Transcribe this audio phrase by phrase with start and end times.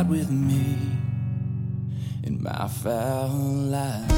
[0.00, 0.78] ride with me
[2.24, 4.10] in my foul life.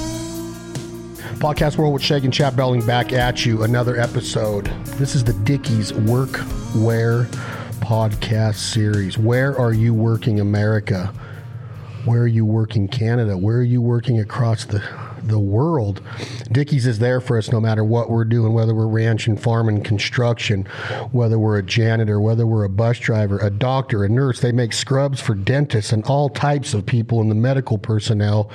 [1.39, 3.65] Podcast World with Shag and Chad Belding back at you.
[3.65, 4.67] Another episode.
[4.99, 7.27] This is the Dickies Workwear
[7.81, 9.19] podcast series.
[9.19, 11.13] Where are you working, America?
[12.05, 13.37] Where are you working, Canada?
[13.37, 14.79] Where are you working across the
[15.23, 16.03] the world.
[16.51, 20.65] Dickies is there for us no matter what we're doing, whether we're ranching, farming, construction,
[21.13, 24.41] whether we're a janitor, whether we're a bus driver, a doctor, a nurse.
[24.41, 28.51] They make scrubs for dentists and all types of people in the medical personnel.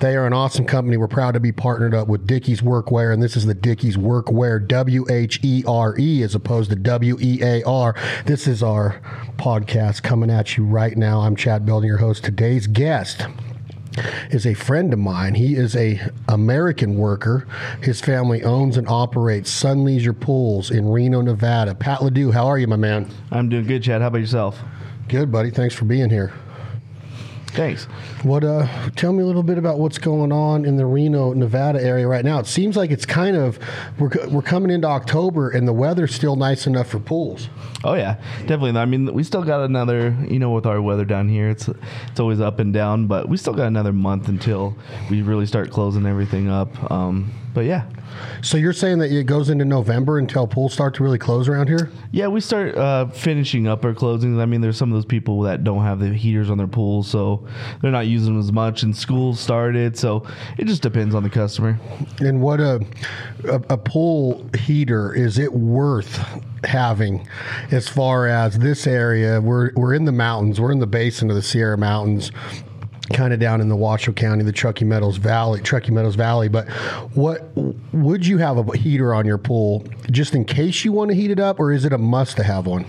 [0.00, 0.96] They are an awesome company.
[0.96, 4.66] We're proud to be partnered up with Dickies Workwear, and this is the Dickies Workwear,
[4.66, 7.94] W H E R E, as opposed to W E A R.
[8.26, 9.00] This is our
[9.36, 11.20] podcast coming at you right now.
[11.20, 12.24] I'm Chad Belding, your host.
[12.24, 13.26] Today's guest
[14.30, 15.34] is a friend of mine.
[15.34, 17.46] He is a American worker.
[17.82, 21.74] His family owns and operates Sun Leisure Pools in Reno, Nevada.
[21.74, 23.10] Pat Ladue, how are you, my man?
[23.30, 24.00] I'm doing good, Chad.
[24.00, 24.58] How about yourself?
[25.08, 25.50] Good, buddy.
[25.50, 26.32] Thanks for being here.
[27.52, 27.84] Thanks.
[28.22, 28.44] What?
[28.44, 32.08] Uh, tell me a little bit about what's going on in the Reno, Nevada area
[32.08, 32.38] right now.
[32.38, 33.58] It seems like it's kind of
[33.98, 37.50] we're we're coming into October and the weather's still nice enough for pools.
[37.84, 38.78] Oh yeah, definitely.
[38.80, 40.16] I mean, we still got another.
[40.26, 41.68] You know, with our weather down here, it's
[42.08, 44.74] it's always up and down, but we still got another month until
[45.10, 46.90] we really start closing everything up.
[46.90, 47.86] Um, but yeah,
[48.42, 51.68] so you're saying that it goes into November until pools start to really close around
[51.68, 51.90] here?
[52.10, 54.40] Yeah, we start uh, finishing up our closings.
[54.40, 57.08] I mean, there's some of those people that don't have the heaters on their pools,
[57.08, 57.46] so
[57.80, 58.82] they're not using them as much.
[58.82, 60.26] And school started, so
[60.58, 61.78] it just depends on the customer.
[62.20, 62.84] And what a
[63.44, 66.18] a, a pool heater is it worth
[66.64, 67.26] having
[67.70, 69.40] as far as this area?
[69.40, 70.60] We're we're in the mountains.
[70.60, 72.32] We're in the basin of the Sierra Mountains
[73.12, 76.48] kind of down in the Washoe County, the Truckee Meadows Valley, Truckee Meadows Valley.
[76.48, 76.68] But
[77.14, 77.50] what
[77.92, 81.30] would you have a heater on your pool just in case you want to heat
[81.30, 82.84] it up, or is it a must to have one?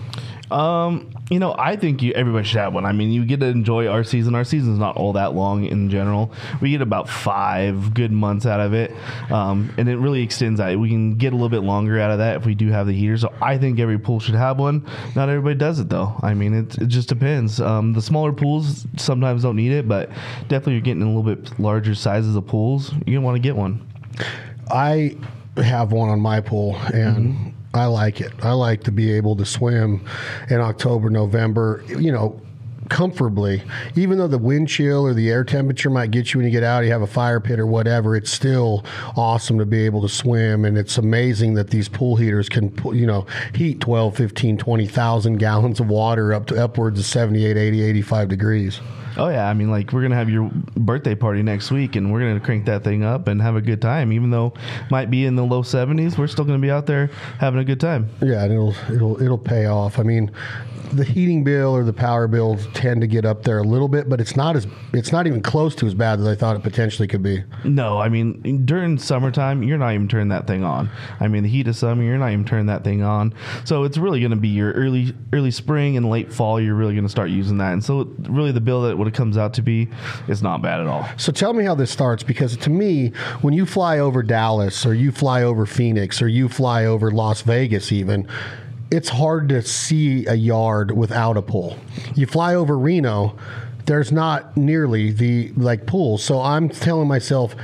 [0.50, 2.84] Um, you know, I think you, everybody should have one.
[2.84, 4.34] I mean, you get to enjoy our season.
[4.34, 6.32] Our season is not all that long in general.
[6.60, 8.92] We get about five good months out of it,
[9.30, 10.78] um, and it really extends out.
[10.78, 12.92] We can get a little bit longer out of that if we do have the
[12.92, 13.16] heater.
[13.16, 14.86] So I think every pool should have one.
[15.16, 16.14] Not everybody does it though.
[16.22, 17.60] I mean, it, it just depends.
[17.60, 20.10] Um, the smaller pools sometimes don't need it, but
[20.48, 22.92] definitely you're getting a little bit larger sizes of pools.
[23.06, 23.86] You're gonna want to get one.
[24.70, 25.16] I
[25.56, 27.34] have one on my pool, and.
[27.34, 28.32] Mm-hmm I like it.
[28.42, 30.04] I like to be able to swim
[30.48, 32.40] in October, November, you know,
[32.88, 33.62] comfortably.
[33.96, 36.62] Even though the wind chill or the air temperature might get you when you get
[36.62, 38.84] out, you have a fire pit or whatever, it's still
[39.16, 40.64] awesome to be able to swim.
[40.64, 45.80] And it's amazing that these pool heaters can, you know, heat 12, 15, 20,000 gallons
[45.80, 48.80] of water up to upwards of 78, 80, 85 degrees.
[49.16, 52.20] Oh yeah, I mean, like we're gonna have your birthday party next week, and we're
[52.20, 54.12] gonna crank that thing up and have a good time.
[54.12, 57.10] Even though it might be in the low seventies, we're still gonna be out there
[57.38, 58.08] having a good time.
[58.20, 59.98] Yeah, and it'll it'll it'll pay off.
[59.98, 60.30] I mean,
[60.92, 64.08] the heating bill or the power bills tend to get up there a little bit,
[64.08, 66.62] but it's not as it's not even close to as bad as I thought it
[66.62, 67.42] potentially could be.
[67.64, 70.90] No, I mean during summertime, you're not even turning that thing on.
[71.20, 73.34] I mean the heat of summer, you're not even turning that thing on.
[73.64, 76.60] So it's really going to be your early early spring and late fall.
[76.60, 79.16] You're really going to start using that, and so really the bill that what it
[79.16, 79.86] comes out to be
[80.28, 81.06] is not bad at all.
[81.18, 83.08] So tell me how this starts because to me,
[83.42, 87.42] when you fly over Dallas or you fly over Phoenix or you fly over Las
[87.42, 88.26] Vegas, even
[88.90, 91.76] it's hard to see a yard without a pool.
[92.14, 93.36] You fly over Reno,
[93.84, 96.24] there's not nearly the like pools.
[96.24, 97.54] So I'm telling myself,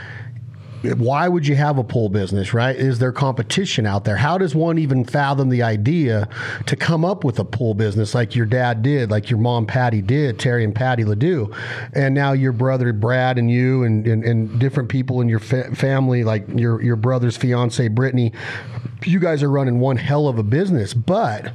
[0.83, 2.75] why would you have a pool business, right?
[2.75, 4.17] Is there competition out there?
[4.17, 6.29] How does one even fathom the idea
[6.67, 10.01] to come up with a pool business like your dad did, like your mom Patty
[10.01, 11.55] did, Terry and Patty Ladue,
[11.93, 15.75] and now your brother Brad and you and, and, and different people in your fa-
[15.75, 18.33] family, like your your brother's fiance Brittany,
[19.05, 21.53] you guys are running one hell of a business, but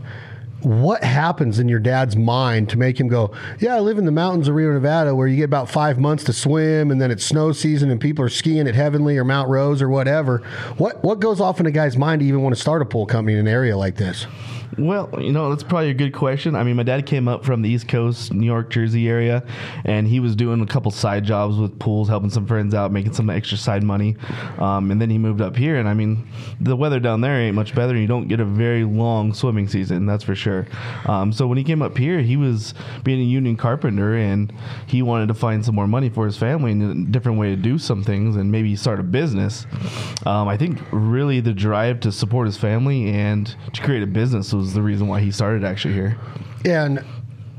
[0.66, 4.12] what happens in your dad's mind to make him go, Yeah, I live in the
[4.12, 7.24] mountains of Reno Nevada where you get about five months to swim and then it's
[7.24, 10.40] snow season and people are skiing at Heavenly or Mount Rose or whatever.
[10.78, 13.06] What what goes off in a guy's mind to even want to start a pool
[13.06, 14.26] company in an area like this?
[14.78, 16.56] Well, you know, that's probably a good question.
[16.56, 19.44] I mean, my dad came up from the East Coast, New York, Jersey area,
[19.85, 23.14] and he was doing a couple side jobs with pools, helping some friends out, making
[23.14, 24.16] some extra side money.
[24.58, 26.28] Um, and then he moved up here, and I mean,
[26.59, 29.67] the weather down there ain't much better, and you don't get a very long swimming
[29.67, 30.68] season, that's for sure.
[31.06, 32.73] Um, so when he came up here, he was
[33.03, 34.53] being a union carpenter, and
[34.88, 37.56] he wanted to find some more money for his family and a different way to
[37.56, 39.66] do some things, and maybe start a business.
[40.26, 44.53] Um, I think really the drive to support his family and to create a business
[44.55, 46.17] was the reason why he started actually here.
[46.63, 47.03] And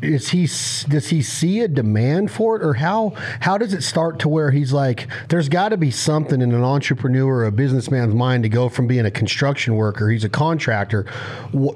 [0.02, 0.42] is he
[0.88, 4.50] does he see a demand for it or how how does it start to where
[4.50, 8.48] he's like there's got to be something in an entrepreneur or a businessman's mind to
[8.48, 11.06] go from being a construction worker he's a contractor.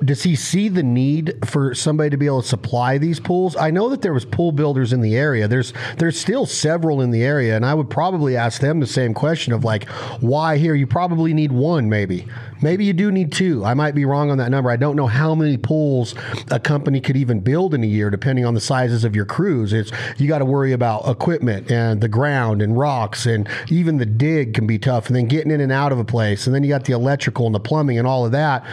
[0.04, 3.56] Does he see the need for somebody to be able to supply these pools?
[3.56, 5.48] I know that there was pool builders in the area.
[5.48, 9.14] There's there's still several in the area and I would probably ask them the same
[9.14, 9.88] question of like
[10.20, 10.74] why here?
[10.74, 12.26] You probably need one maybe.
[12.62, 13.64] Maybe you do need two.
[13.64, 14.70] I might be wrong on that number.
[14.70, 16.14] I don't know how many pools
[16.50, 19.72] a company could even build in a year depending on the sizes of your crews.
[19.72, 24.06] It's you got to worry about equipment and the ground and rocks and even the
[24.06, 25.06] dig can be tough.
[25.06, 27.46] And then getting in and out of a place, and then you got the electrical
[27.46, 28.66] and the plumbing and all of that.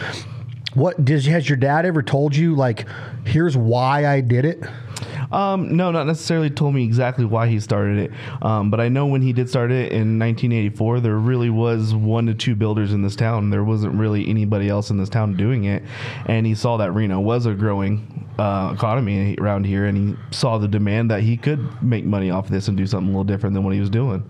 [0.74, 2.86] What does has your dad ever told you like?
[3.24, 4.62] Here's why I did it.
[5.32, 8.12] Um, no, not necessarily told me exactly why he started it.
[8.42, 12.26] Um, but I know when he did start it in 1984, there really was one
[12.26, 13.50] to two builders in this town.
[13.50, 15.82] There wasn't really anybody else in this town doing it.
[16.26, 20.58] And he saw that Reno was a growing uh, economy around here, and he saw
[20.58, 23.54] the demand that he could make money off this and do something a little different
[23.54, 24.24] than what he was doing.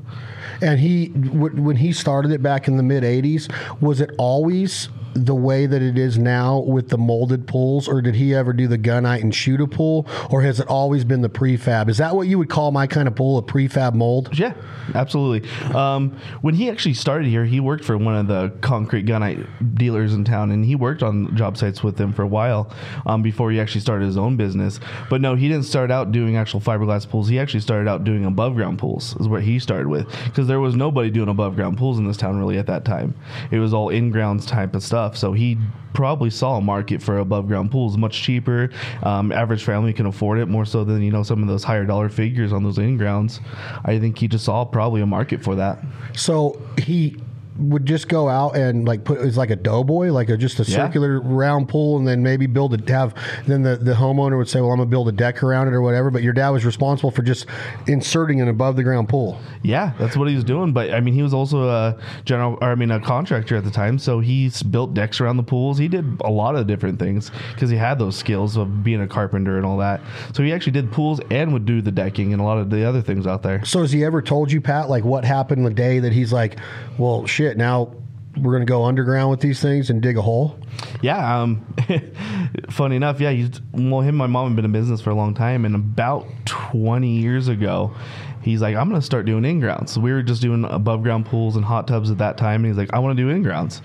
[0.63, 4.89] And he, when he started it back in the mid '80s, was it always
[5.25, 8.67] the way that it is now with the molded pools, or did he ever do
[8.67, 11.89] the gunite and shoot a pool, or has it always been the prefab?
[11.89, 14.37] Is that what you would call my kind of pool, a prefab mold?
[14.39, 14.55] Yeah,
[14.95, 15.49] absolutely.
[15.75, 20.15] Um, when he actually started here, he worked for one of the concrete gunite dealers
[20.15, 22.73] in town, and he worked on job sites with them for a while
[23.07, 24.81] um, before he actually started his own business.
[25.09, 27.29] But no, he didn't start out doing actual fiberglass pools.
[27.29, 30.61] He actually started out doing above ground pools, is what he started with, because there
[30.61, 33.15] was nobody doing above ground pools in this town really at that time.
[33.51, 35.19] It was all in grounds type of stuff stuff.
[35.19, 35.59] So he
[35.95, 38.71] probably saw a market for above ground pools much cheaper.
[39.03, 41.85] Um, average family can afford it more so than you know some of those higher
[41.85, 43.41] dollar figures on those in grounds.
[43.85, 45.79] I think he just saw probably a market for that.
[46.15, 47.17] So he
[47.59, 50.63] would just go out and like put it's like a doughboy, like a, just a
[50.65, 50.77] yeah.
[50.77, 53.15] circular round pool, and then maybe build a have.
[53.47, 55.83] Then the, the homeowner would say, "Well, I'm gonna build a deck around it or
[55.83, 57.47] whatever." But your dad was responsible for just
[57.87, 59.41] inserting an above the ground pool.
[59.63, 60.73] Yeah, that's what he was doing.
[60.73, 63.71] But I mean, he was also a general, or I mean, a contractor at the
[63.71, 65.79] time, so he's built decks around the pools.
[65.79, 69.09] He did a lot of different things because he had those skills of being a
[69.09, 70.01] carpenter and all that.
[70.33, 72.85] So he actually did pools and would do the decking and a lot of the
[72.85, 73.65] other things out there.
[73.65, 76.59] So has he ever told you, Pat, like what happened the day that he's like,
[76.99, 77.95] "Well, shit." Now
[78.37, 80.59] we're going to go underground with these things and dig a hole.
[81.03, 81.41] Yeah.
[81.41, 81.75] Um,
[82.71, 83.31] funny enough, yeah.
[83.31, 85.75] He's well, him and my mom have been in business for a long time, and
[85.75, 87.95] about twenty years ago,
[88.43, 89.93] he's like, I'm going to start doing in grounds.
[89.93, 92.65] So we were just doing above ground pools and hot tubs at that time.
[92.65, 93.83] And he's like, I want to do in grounds.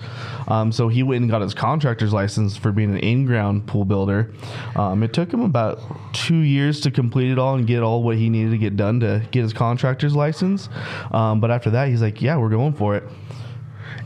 [0.48, 3.84] Um, so he went and got his contractor's license for being an in ground pool
[3.84, 4.32] builder.
[4.76, 5.80] Um, it took him about
[6.12, 9.00] two years to complete it all and get all what he needed to get done
[9.00, 10.68] to get his contractor's license.
[11.10, 13.04] Um, but after that, he's like, Yeah, we're going for it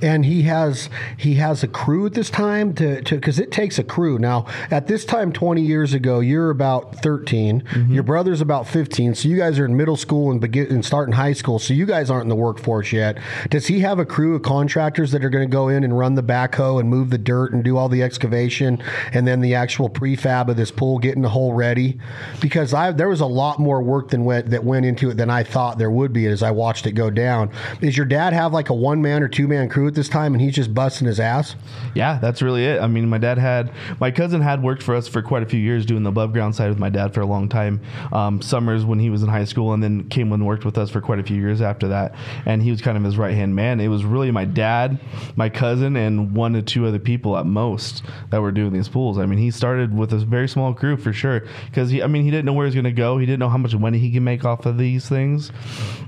[0.02, 3.84] and he has he has a crew at this time to because it takes a
[3.84, 4.18] crew.
[4.18, 7.92] Now at this time, twenty years ago, you're about 13 mm-hmm.
[7.92, 11.14] Your brother's about fifteen, so you guys are in middle school and begin and starting
[11.14, 11.58] high school.
[11.58, 13.18] So you guys aren't in the workforce yet.
[13.50, 16.14] Does he have a crew of contractors that are going to go in and run
[16.14, 19.88] the backhoe and move the dirt and do all the excavation and then the actual
[19.88, 21.98] prefab of this pool, getting the hole ready?
[22.40, 25.30] Because I there was a lot more work than went that went into it than
[25.30, 27.50] I thought there would be as I watched it go down.
[27.80, 29.87] Does your dad have like a one man or two man crew?
[29.88, 31.56] At this time and he's just busting his ass?
[31.94, 32.80] Yeah, that's really it.
[32.80, 35.58] I mean, my dad had, my cousin had worked for us for quite a few
[35.58, 37.80] years doing the above ground side with my dad for a long time.
[38.12, 40.90] Um, summers when he was in high school and then came and worked with us
[40.90, 42.14] for quite a few years after that.
[42.46, 43.80] And he was kind of his right hand man.
[43.80, 45.00] It was really my dad,
[45.36, 49.18] my cousin, and one to two other people at most that were doing these pools.
[49.18, 52.24] I mean, he started with a very small crew for sure because he, I mean,
[52.24, 53.18] he didn't know where he was going to go.
[53.18, 55.50] He didn't know how much money he could make off of these things.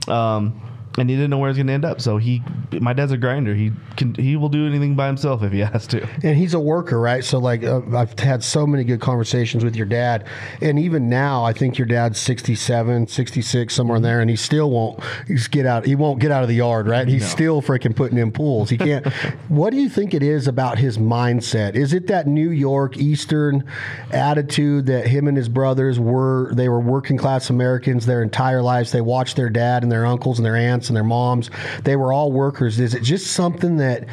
[0.08, 0.60] Um,
[0.98, 2.00] and he didn't know where he was going to end up.
[2.00, 2.42] So he,
[2.72, 3.54] my dad's a grinder.
[3.54, 6.06] He can, he will do anything by himself if he has to.
[6.22, 7.24] And he's a worker, right?
[7.24, 10.26] So like, uh, I've had so many good conversations with your dad,
[10.60, 14.70] and even now, I think your dad's 67, 66, somewhere in there, and he still
[14.70, 15.86] won't he's get out.
[15.86, 17.06] He won't get out of the yard, right?
[17.06, 17.28] He's no.
[17.28, 18.70] still freaking putting in pools.
[18.70, 19.06] He can't.
[19.48, 21.74] what do you think it is about his mindset?
[21.74, 23.64] Is it that New York Eastern
[24.10, 26.52] attitude that him and his brothers were?
[26.54, 28.92] They were working class Americans their entire lives.
[28.92, 31.50] They watched their dad and their uncles and their aunts and their moms.
[31.84, 32.80] They were all workers.
[32.80, 34.06] Is it just something that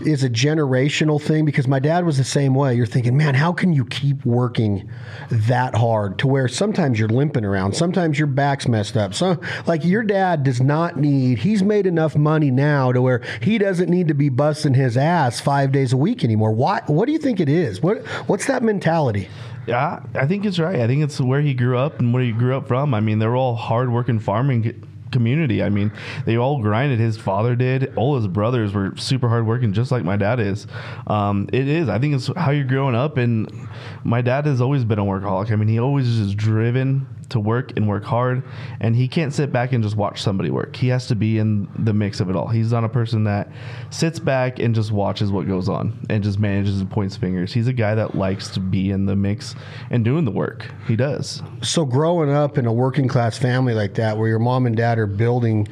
[0.00, 2.74] is a generational thing because my dad was the same way.
[2.74, 4.88] You're thinking, man, how can you keep working
[5.30, 9.14] that hard to where sometimes you're limping around, sometimes your back's messed up.
[9.14, 11.38] So, like your dad does not need.
[11.38, 15.40] He's made enough money now to where he doesn't need to be busting his ass
[15.40, 16.52] five days a week anymore.
[16.52, 16.82] Why?
[16.86, 17.80] What do you think it is?
[17.80, 19.28] What What's that mentality?
[19.66, 20.78] Yeah, I think it's right.
[20.78, 22.94] I think it's where he grew up and where he grew up from.
[22.94, 25.62] I mean, they're all hardworking farming community.
[25.62, 25.92] I mean,
[26.24, 26.98] they all grinded.
[26.98, 27.92] His father did.
[27.96, 30.66] All his brothers were super hardworking, just like my dad is.
[31.06, 31.88] Um, it is.
[31.88, 33.16] I think it's how you're growing up.
[33.16, 33.68] And
[34.04, 35.50] my dad has always been a workaholic.
[35.50, 38.42] I mean, he always is driven to work and work hard
[38.80, 40.76] and he can't sit back and just watch somebody work.
[40.76, 42.48] He has to be in the mix of it all.
[42.48, 43.50] He's not a person that
[43.90, 47.52] sits back and just watches what goes on and just manages and points fingers.
[47.52, 49.54] He's a guy that likes to be in the mix
[49.90, 50.66] and doing the work.
[50.86, 51.42] He does.
[51.62, 54.98] So growing up in a working class family like that, where your mom and dad
[54.98, 55.68] are building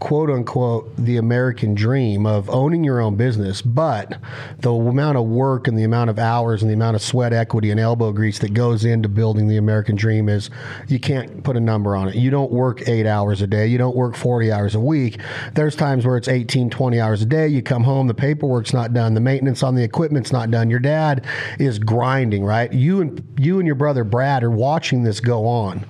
[0.00, 4.18] quote unquote the American dream of owning your own business, but
[4.58, 7.70] the amount of work and the amount of hours and the amount of sweat equity
[7.70, 10.50] and elbow grease that goes into building the American dream is
[10.88, 12.14] you can't put a number on it.
[12.14, 13.66] You don't work eight hours a day.
[13.66, 15.20] You don't work 40 hours a week.
[15.54, 17.46] There's times where it's 18, 20 hours a day.
[17.48, 19.12] You come home, the paperwork's not done.
[19.14, 20.70] The maintenance on the equipment's not done.
[20.70, 21.26] Your dad
[21.58, 22.72] is grinding, right?
[22.72, 25.84] You and you and your brother Brad are watching this go on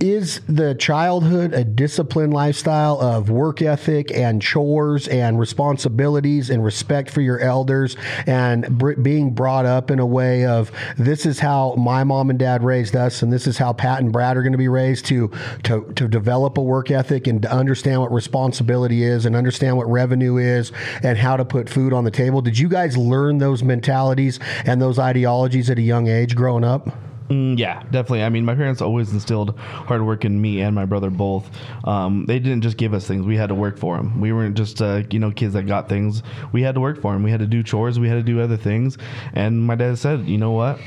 [0.00, 7.10] is the childhood a disciplined lifestyle of work ethic and chores and responsibilities and respect
[7.10, 11.74] for your elders and br- being brought up in a way of this is how
[11.74, 14.52] my mom and dad raised us and this is how Pat and Brad are going
[14.52, 15.30] to be raised to
[15.64, 19.90] to to develop a work ethic and to understand what responsibility is and understand what
[19.90, 20.70] revenue is
[21.02, 22.40] and how to put food on the table?
[22.40, 27.07] Did you guys learn those mentalities and those ideologies at a young age growing up
[27.28, 28.22] Mm, yeah, definitely.
[28.22, 31.48] I mean, my parents always instilled hard work in me and my brother both.
[31.84, 34.20] Um, they didn't just give us things; we had to work for them.
[34.20, 36.22] We weren't just uh, you know kids that got things.
[36.52, 37.22] We had to work for them.
[37.22, 37.98] We had to do chores.
[37.98, 38.96] We had to do other things.
[39.34, 40.80] And my dad said, "You know what?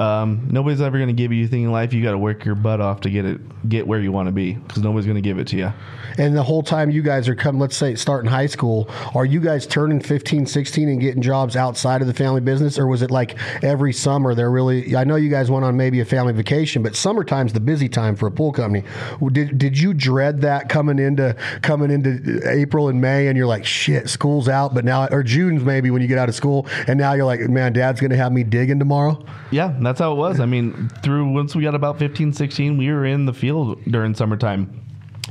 [0.00, 1.92] Um, nobody's ever going to give you anything in life.
[1.92, 4.32] You got to work your butt off to get it, get where you want to
[4.32, 5.72] be, because nobody's going to give it to you."
[6.18, 9.40] And the whole time you guys are coming, let's say starting high school, are you
[9.40, 12.78] guys turning 15, 16 and getting jobs outside of the family business?
[12.78, 16.00] Or was it like every summer they're really, I know you guys went on maybe
[16.00, 18.84] a family vacation, but summertime's the busy time for a pool company.
[19.32, 23.64] Did, did you dread that coming into, coming into April and May and you're like,
[23.64, 26.98] shit, school's out, but now, or June's maybe when you get out of school and
[26.98, 29.24] now you're like, man, dad's to have me digging tomorrow?
[29.50, 30.40] Yeah, that's how it was.
[30.40, 34.14] I mean, through once we got about 15, 16, we were in the field during
[34.14, 34.82] summertime.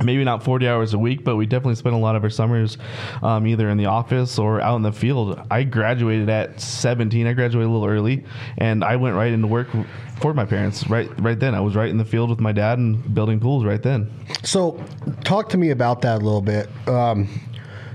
[0.02, 2.76] Maybe not 40 hours a week, but we definitely spent a lot of our summers
[3.22, 5.40] um, either in the office or out in the field.
[5.50, 7.26] I graduated at 17.
[7.26, 8.24] I graduated a little early,
[8.58, 9.68] and I went right into work
[10.20, 11.54] for my parents right right then.
[11.54, 14.10] I was right in the field with my dad and building pools right then.
[14.42, 14.82] So,
[15.24, 16.68] talk to me about that a little bit.
[16.86, 17.28] Um,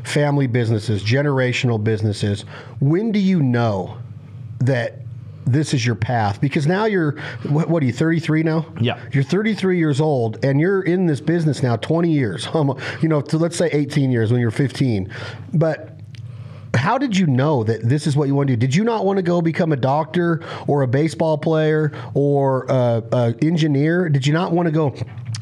[0.03, 2.41] family businesses, generational businesses.
[2.79, 3.97] When do you know
[4.59, 5.00] that
[5.45, 6.39] this is your path?
[6.39, 7.19] Because now you're,
[7.49, 8.65] what, what are you, 33 now?
[8.79, 8.99] Yeah.
[9.11, 12.47] You're 33 years old and you're in this business now 20 years.
[13.01, 15.11] You know, to, let's say 18 years when you're 15.
[15.53, 15.91] But
[16.73, 18.59] how did you know that this is what you want to do?
[18.59, 23.03] Did you not want to go become a doctor or a baseball player or a,
[23.11, 24.09] a engineer?
[24.09, 24.95] Did you not want to go?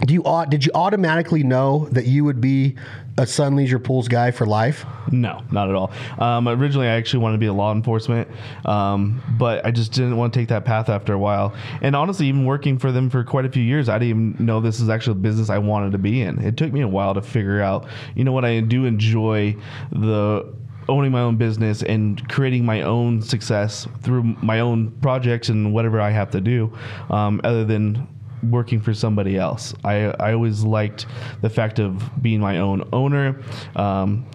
[0.05, 2.75] Do you did you automatically know that you would be
[3.19, 4.85] a Sun Leisure Pools guy for life?
[5.11, 5.91] No, not at all.
[6.17, 8.29] Um, originally, I actually wanted to be a law enforcement,
[8.65, 11.53] um, but I just didn't want to take that path after a while.
[11.81, 14.61] And honestly, even working for them for quite a few years, I didn't even know
[14.61, 16.39] this is actually a business I wanted to be in.
[16.39, 19.57] It took me a while to figure out, you know what, I do enjoy
[19.91, 20.53] the
[20.87, 25.99] owning my own business and creating my own success through my own projects and whatever
[26.01, 26.75] I have to do,
[27.09, 28.07] um, other than
[28.43, 29.73] working for somebody else.
[29.83, 31.05] I, I always liked
[31.41, 33.41] the fact of being my own owner,
[33.75, 34.25] um,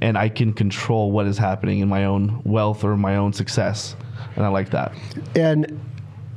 [0.00, 3.96] and I can control what is happening in my own wealth or my own success,
[4.36, 4.92] and I like that.
[5.34, 5.80] And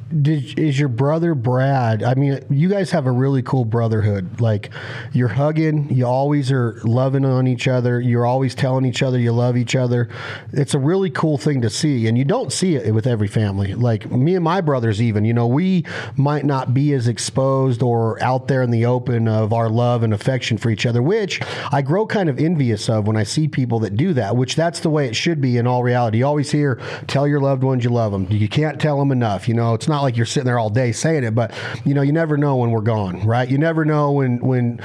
[0.09, 2.03] did is your brother Brad?
[2.03, 4.39] I mean, you guys have a really cool brotherhood.
[4.39, 4.69] Like
[5.13, 7.99] you're hugging, you always are loving on each other.
[7.99, 10.09] You're always telling each other you love each other.
[10.51, 13.73] It's a really cool thing to see, and you don't see it with every family.
[13.73, 15.85] Like me and my brothers, even you know, we
[16.15, 20.13] might not be as exposed or out there in the open of our love and
[20.13, 23.79] affection for each other, which I grow kind of envious of when I see people
[23.79, 24.35] that do that.
[24.35, 26.19] Which that's the way it should be in all reality.
[26.19, 29.47] You always hear, "Tell your loved ones you love them." You can't tell them enough.
[29.47, 31.53] You know, it's not like you're sitting there all day saying it, but
[31.85, 33.49] you know, you never know when we're gone, right?
[33.49, 34.79] You never know when when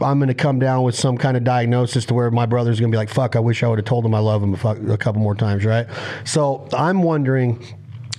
[0.00, 2.90] I'm going to come down with some kind of diagnosis to where my brother's going
[2.90, 4.56] to be like, "Fuck, I wish I would have told him I love him a,
[4.56, 5.86] fuck, a couple more times," right?
[6.24, 7.64] So I'm wondering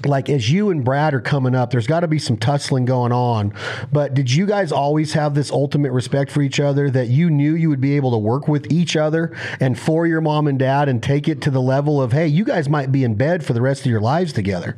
[0.06, 3.12] like as you and Brad are coming up, there's got to be some tussling going
[3.12, 3.54] on.
[3.92, 7.56] But did you guys always have this ultimate respect for each other that you knew
[7.56, 10.90] you would be able to work with each other and for your mom and dad
[10.90, 13.54] and take it to the level of, hey, you guys might be in bed for
[13.54, 14.78] the rest of your lives together?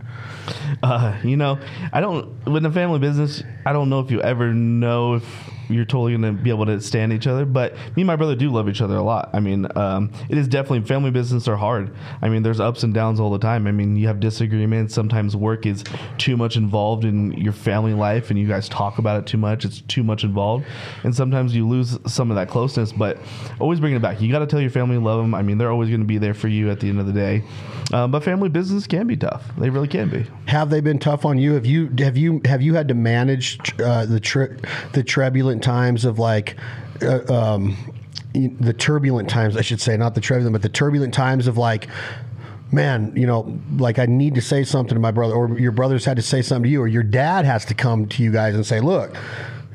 [0.82, 1.60] Uh, you know,
[1.92, 3.44] I don't with a family business.
[3.66, 7.14] I don't know if you ever know if you're totally gonna be able to stand
[7.14, 7.46] each other.
[7.46, 9.30] But me and my brother do love each other a lot.
[9.34, 11.94] I mean, um, it is definitely family business are hard.
[12.22, 13.68] I mean, there's ups and downs all the time.
[13.68, 14.94] I mean, you have disagreements.
[14.94, 15.84] Sometimes work is
[16.18, 19.66] too much involved in your family life, and you guys talk about it too much.
[19.66, 20.66] It's too much involved,
[21.04, 22.92] and sometimes you lose some of that closeness.
[22.92, 23.18] But
[23.60, 24.22] always bring it back.
[24.22, 25.34] You got to tell your family you love them.
[25.34, 27.14] I mean, they're always going to be there for you at the end of the
[27.14, 27.44] day.
[27.94, 29.50] Um, but family business can be tough.
[29.58, 30.26] They really can be.
[30.48, 31.54] Have they been tough on you?
[31.54, 34.56] Have you have you have you had to manage uh, the tri-
[34.94, 36.58] the turbulent times of like
[37.02, 37.78] uh, um,
[38.34, 39.58] the turbulent times?
[39.58, 41.88] I should say, not the turbulent, but the turbulent times of like.
[42.70, 46.04] Man, you know, like I need to say something to my brother, or your brothers
[46.04, 48.56] had to say something to you, or your dad has to come to you guys
[48.56, 49.16] and say, "Look,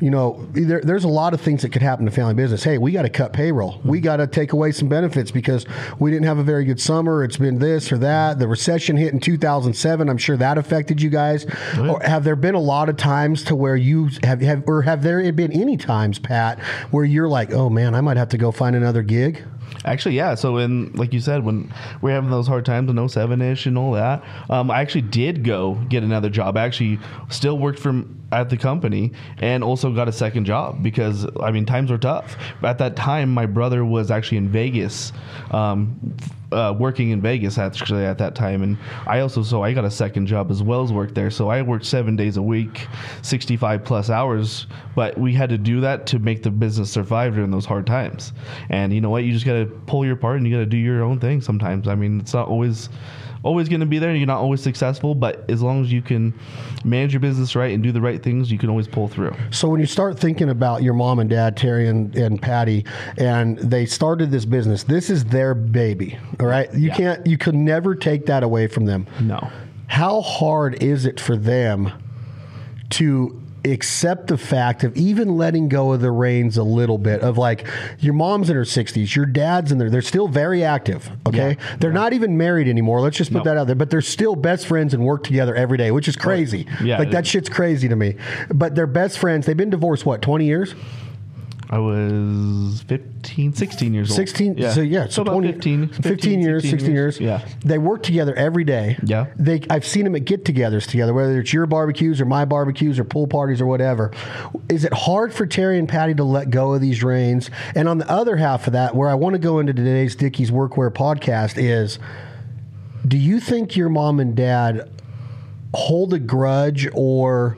[0.01, 2.65] you know, there, there's a lot of things that could happen to family business.
[2.65, 3.81] Hey, we got to cut payroll.
[3.85, 4.05] We mm-hmm.
[4.05, 5.67] got to take away some benefits because
[5.99, 7.23] we didn't have a very good summer.
[7.23, 8.39] It's been this or that.
[8.39, 10.09] The recession hit in 2007.
[10.09, 11.47] I'm sure that affected you guys.
[11.79, 15.03] Or have there been a lot of times to where you have, have or have
[15.03, 16.59] there been any times, Pat,
[16.91, 19.45] where you're like, oh man, I might have to go find another gig?
[19.85, 20.35] Actually, yeah.
[20.35, 23.77] So in like you said, when we're having those hard times in 07 ish and
[23.77, 26.57] all that, um, I actually did go get another job.
[26.57, 26.99] I actually
[27.29, 31.67] still worked from at the company and also got a second job because I mean
[31.67, 32.37] times were tough.
[32.63, 35.13] At that time, my brother was actually in Vegas.
[35.51, 36.17] Um,
[36.53, 39.91] uh, working in Vegas actually at that time, and I also so I got a
[39.91, 41.31] second job as well as work there.
[41.31, 42.87] So I worked seven days a week,
[43.23, 44.67] sixty five plus hours.
[44.95, 48.33] But we had to do that to make the business survive during those hard times.
[48.69, 49.25] And you know what?
[49.25, 51.41] You just got to pull your part and you got to do your own thing.
[51.41, 52.89] Sometimes I mean it's not always
[53.43, 54.15] always going to be there.
[54.15, 56.33] You're not always successful, but as long as you can
[56.85, 59.35] manage your business right and do the right things, you can always pull through.
[59.51, 62.85] So when you start thinking about your mom and dad, Terry and, and Patty,
[63.19, 66.19] and they started this business, this is their baby.
[66.41, 66.73] All right.
[66.73, 66.97] You Yeah.
[66.97, 69.07] can't, you could never take that away from them.
[69.21, 69.51] No.
[69.89, 71.93] How hard is it for them
[72.91, 77.39] to accept the fact of even letting go of the reins a little bit of
[77.39, 77.67] like
[78.01, 81.57] your mom's in her 60s your dad's in there they're still very active okay?
[81.59, 81.77] Yeah.
[81.79, 83.45] they're not even married anymore let's just put No.
[83.45, 86.17] that out there but they're still best friends and work together every day which is
[86.17, 86.67] crazy.
[86.83, 88.17] Yeah, like that shit's crazy to me.
[88.53, 90.75] But they're best friends they've been divorced what 20 years
[91.73, 94.17] I was 15, 16 years old.
[94.17, 97.19] 16 so yeah so, about 20 15, 15, years 16 years.
[97.19, 97.47] Yeah.
[97.65, 99.29] they work together every day Yeah.
[99.37, 103.05] they i've seen them at get-togethers together whether it's your barbecues or my barbecues or
[103.05, 104.11] pool parties or whatever
[104.69, 107.97] is it hard for terry and patty to let go of these reins and on
[107.97, 111.55] the other half of that where i want to go into today's dickies workwear podcast
[111.57, 111.99] is
[113.09, 114.91] do you think your mom and dad
[115.73, 117.57] hold a grudge or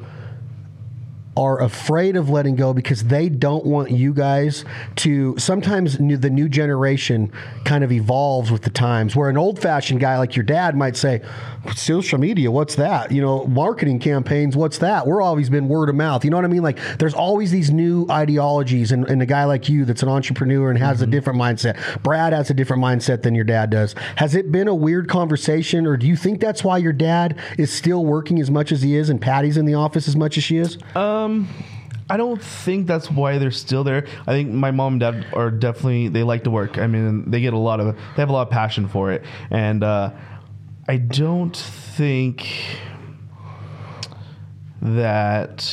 [1.36, 4.64] are afraid of letting go because they don't want you guys
[4.96, 7.32] to sometimes new, the new generation
[7.64, 10.96] kind of evolves with the times where an old fashioned guy like your dad might
[10.96, 11.20] say
[11.74, 13.10] social media what's that?
[13.10, 15.06] You know marketing campaigns what's that?
[15.06, 16.24] We're always been word of mouth.
[16.24, 16.62] You know what i mean?
[16.62, 20.70] Like there's always these new ideologies and, and a guy like you that's an entrepreneur
[20.70, 22.02] and has a different mindset.
[22.02, 23.94] Brad has a different mindset than your dad does.
[24.16, 27.72] Has it been a weird conversation or do you think that's why your dad is
[27.72, 30.44] still working as much as he is and patty's in the office as much as
[30.44, 30.78] she is?
[30.94, 31.48] Um
[32.08, 34.06] I don't think that's why they're still there.
[34.26, 36.76] I think my mom and dad are definitely they like to work.
[36.78, 39.24] I mean, they get a lot of they have a lot of passion for it,
[39.50, 40.10] and uh,
[40.86, 42.46] I don't think
[44.82, 45.66] that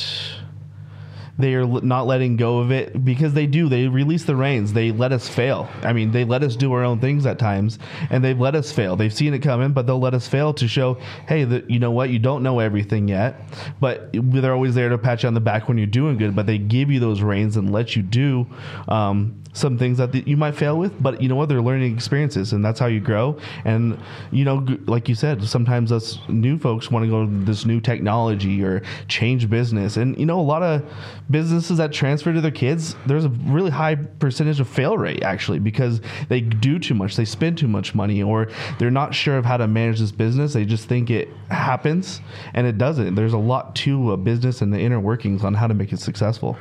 [1.42, 3.68] they are not letting go of it because they do.
[3.68, 4.72] They release the reins.
[4.72, 5.68] They let us fail.
[5.82, 7.78] I mean, they let us do our own things at times,
[8.10, 8.96] and they've let us fail.
[8.96, 10.94] They've seen it coming, but they'll let us fail to show,
[11.26, 13.40] hey, that you know what, you don't know everything yet.
[13.80, 16.36] But they're always there to pat you on the back when you're doing good.
[16.36, 18.46] But they give you those reins and let you do
[18.88, 21.02] um, some things that th- you might fail with.
[21.02, 23.38] But you know what, they're learning experiences, and that's how you grow.
[23.64, 23.98] And
[24.30, 27.80] you know, like you said, sometimes us new folks want to go to this new
[27.80, 30.82] technology or change business, and you know, a lot of
[31.32, 35.58] businesses that transfer to their kids, there's a really high percentage of fail rate actually
[35.58, 39.44] because they do too much, they spend too much money, or they're not sure of
[39.44, 40.52] how to manage this business.
[40.52, 42.20] They just think it happens,
[42.54, 43.14] and it doesn't.
[43.14, 45.98] There's a lot to a business and the inner workings on how to make it
[45.98, 46.56] successful.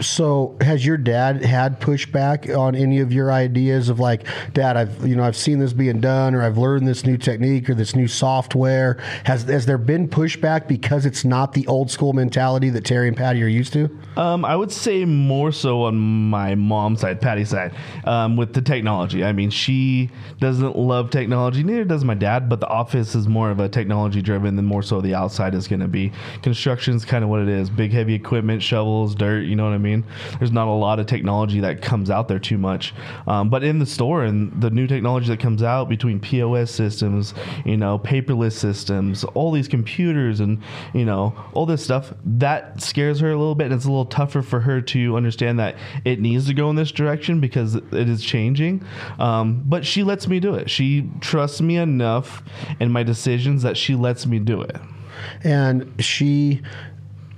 [0.00, 5.06] So, has your dad had pushback on any of your ideas of like, Dad, I've
[5.06, 7.94] you know I've seen this being done, or I've learned this new technique or this
[7.94, 8.98] new software?
[9.24, 13.16] Has has there been pushback because it's not the old school mentality that Terry and
[13.16, 13.90] Patty are used to?
[14.16, 18.62] Um, I would say more so on my mom's side, Patty's side, um, with the
[18.62, 19.24] technology.
[19.24, 23.50] I mean, she doesn't love technology, neither does my dad, but the office is more
[23.50, 26.12] of a technology driven than more so the outside is going to be.
[26.42, 29.78] Construction's kind of what it is big, heavy equipment, shovels, dirt, you know what I
[29.78, 29.85] mean?
[29.90, 30.04] Mean?
[30.38, 32.94] There's not a lot of technology that comes out there too much.
[33.26, 37.34] Um, but in the store and the new technology that comes out between POS systems,
[37.64, 40.62] you know, paperless systems, all these computers and,
[40.94, 43.66] you know, all this stuff, that scares her a little bit.
[43.66, 46.76] And it's a little tougher for her to understand that it needs to go in
[46.76, 48.84] this direction because it is changing.
[49.18, 50.70] Um, but she lets me do it.
[50.70, 52.42] She trusts me enough
[52.80, 54.76] in my decisions that she lets me do it.
[55.42, 56.62] And she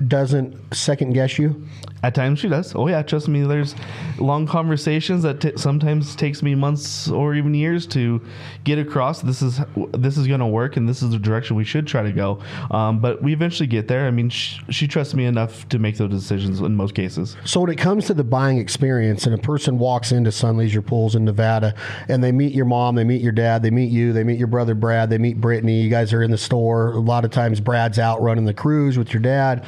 [0.07, 1.67] doesn't second guess you.
[2.03, 2.75] At times she does.
[2.77, 3.43] Oh yeah, trust me.
[3.43, 3.75] There's
[4.19, 8.21] long conversations that t- sometimes takes me months or even years to
[8.63, 9.21] get across.
[9.21, 9.61] This is
[9.93, 12.41] this is going to work, and this is the direction we should try to go.
[12.71, 14.07] Um, but we eventually get there.
[14.07, 17.37] I mean, sh- she trusts me enough to make those decisions in most cases.
[17.45, 20.83] So when it comes to the buying experience, and a person walks into Sun Leisure
[20.83, 21.75] Pools in Nevada,
[22.09, 24.47] and they meet your mom, they meet your dad, they meet you, they meet your
[24.47, 25.81] brother Brad, they meet Brittany.
[25.81, 26.93] You guys are in the store.
[26.93, 29.67] A lot of times, Brad's out running the crews with your dad.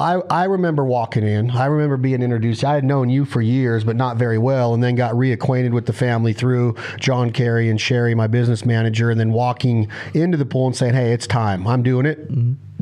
[0.00, 1.50] I, I remember walking in.
[1.50, 2.64] I remember being introduced.
[2.64, 5.84] I had known you for years, but not very well, and then got reacquainted with
[5.84, 10.46] the family through John Carey and Sherry, my business manager, and then walking into the
[10.46, 11.66] pool and saying, "Hey, it's time.
[11.66, 12.28] I'm doing it."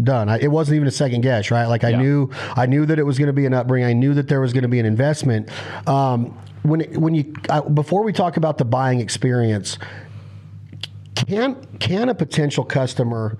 [0.04, 0.28] Done.
[0.28, 1.66] I, it wasn't even a second guess, right?
[1.66, 2.00] Like I Yeah.
[2.00, 3.88] knew, I knew that it was going to be an upbringing.
[3.88, 5.48] I knew that there was going to be an investment.
[5.88, 9.76] Um, when it, when you I, before we talk about the buying experience,
[11.16, 13.38] can can a potential customer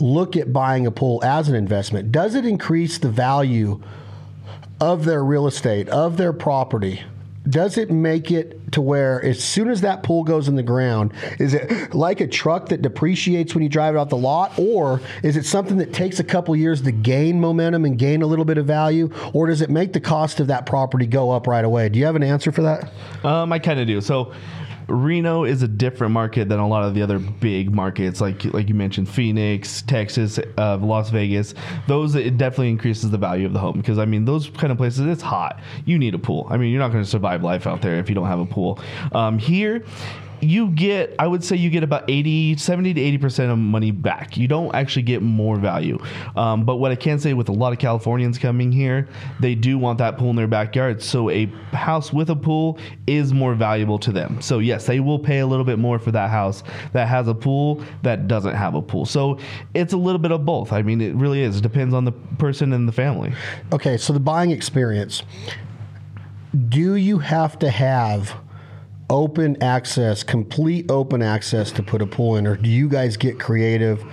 [0.00, 2.12] look at buying a pool as an investment?
[2.12, 3.80] Does it increase the value
[4.80, 7.02] of their real estate, of their property?
[7.48, 11.12] Does it make it to where as soon as that pool goes in the ground,
[11.38, 14.58] is it like a truck that depreciates when you drive it off the lot?
[14.58, 18.26] Or is it something that takes a couple years to gain momentum and gain a
[18.26, 19.10] little bit of value?
[19.34, 21.90] Or does it make the cost of that property go up right away?
[21.90, 22.90] Do you have an answer for that?
[23.22, 24.00] Um, I kind of do.
[24.00, 24.32] So
[24.88, 28.68] Reno is a different market than a lot of the other big markets, like like
[28.68, 31.54] you mentioned, Phoenix, Texas, uh, Las Vegas.
[31.86, 34.78] Those it definitely increases the value of the home because I mean those kind of
[34.78, 35.60] places it's hot.
[35.84, 36.46] You need a pool.
[36.50, 38.46] I mean you're not going to survive life out there if you don't have a
[38.46, 38.78] pool.
[39.12, 39.84] Um, here.
[40.44, 43.90] You get, I would say, you get about 80, 70 to 80 percent of money
[43.90, 44.36] back.
[44.36, 45.98] You don't actually get more value.
[46.36, 49.08] Um, but what I can say with a lot of Californians coming here,
[49.40, 51.02] they do want that pool in their backyard.
[51.02, 54.40] So a house with a pool is more valuable to them.
[54.40, 57.34] So yes, they will pay a little bit more for that house that has a
[57.34, 59.06] pool that doesn't have a pool.
[59.06, 59.38] So
[59.72, 60.72] it's a little bit of both.
[60.72, 61.58] I mean, it really is.
[61.58, 63.32] It depends on the person and the family.
[63.72, 65.22] Okay, so the buying experience.
[66.68, 68.36] Do you have to have
[69.10, 73.38] open access, complete open access to put a pool in, or do you guys get
[73.38, 74.04] creative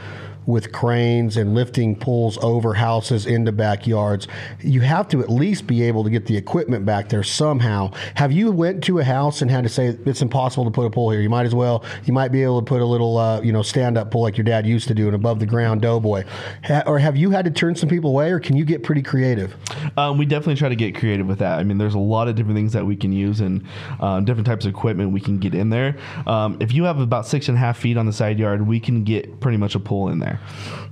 [0.45, 4.27] with cranes and lifting pulls over houses into backyards?
[4.59, 7.91] You have to at least be able to get the equipment back there somehow.
[8.15, 10.89] Have you went to a house and had to say it's impossible to put a
[10.89, 11.21] pool here?
[11.21, 11.83] You might as well.
[12.05, 14.37] You might be able to put a little, uh, you know, stand up pool like
[14.37, 16.25] your dad used to do, an above the ground doughboy.
[16.63, 19.01] Ha- or have you had to turn some people away, or can you get pretty
[19.01, 19.55] creative?
[19.97, 21.59] Um, we definitely try to get creative with that.
[21.59, 23.65] I mean, there's a lot of different things that we can use and
[23.99, 25.97] um, different types of equipment we can get in there.
[26.25, 28.79] Um, if you have about six and a half feet on the side yard, we
[28.79, 30.30] can get pretty much a pool in there.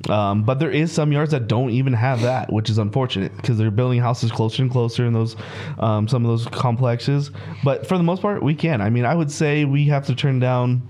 [0.09, 3.57] Um, but there is some yards that don't even have that, which is unfortunate because
[3.57, 5.35] they're building houses closer and closer in those
[5.79, 7.31] um, some of those complexes.
[7.63, 8.81] But for the most part, we can.
[8.81, 10.81] I mean, I would say we have to turn down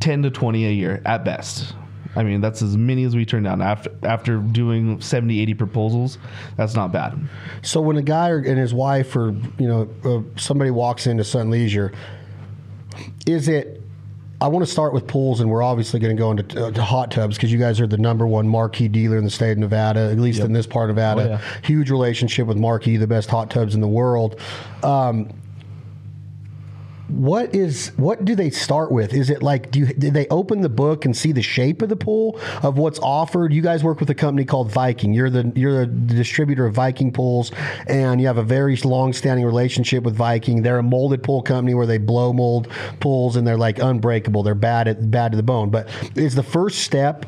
[0.00, 1.74] 10 to 20 a year at best.
[2.14, 6.18] I mean, that's as many as we turn down after after doing 70, 80 proposals.
[6.56, 7.18] That's not bad.
[7.62, 11.50] So when a guy and his wife or you know uh, somebody walks into Sun
[11.50, 11.92] Leisure,
[13.26, 13.81] is it?
[14.42, 16.82] I want to start with pools, and we're obviously going to go into uh, to
[16.82, 19.58] hot tubs because you guys are the number one Marquis dealer in the state of
[19.58, 21.22] Nevada, at least in this part of Nevada.
[21.22, 21.40] Oh, yeah.
[21.62, 24.40] Huge relationship with Marquis, the best hot tubs in the world.
[24.82, 25.30] Um,
[27.08, 29.12] what is what do they start with?
[29.12, 31.88] Is it like do, you, do they open the book and see the shape of
[31.88, 33.52] the pool of what's offered?
[33.52, 35.12] You guys work with a company called Viking.
[35.12, 37.52] You're the you're the distributor of Viking pools,
[37.86, 40.62] and you have a very long-standing relationship with Viking.
[40.62, 42.68] They're a molded pool company where they blow mold
[43.00, 44.42] pools and they're like unbreakable.
[44.42, 45.70] They're bad at bad to the bone.
[45.70, 47.26] But is the first step?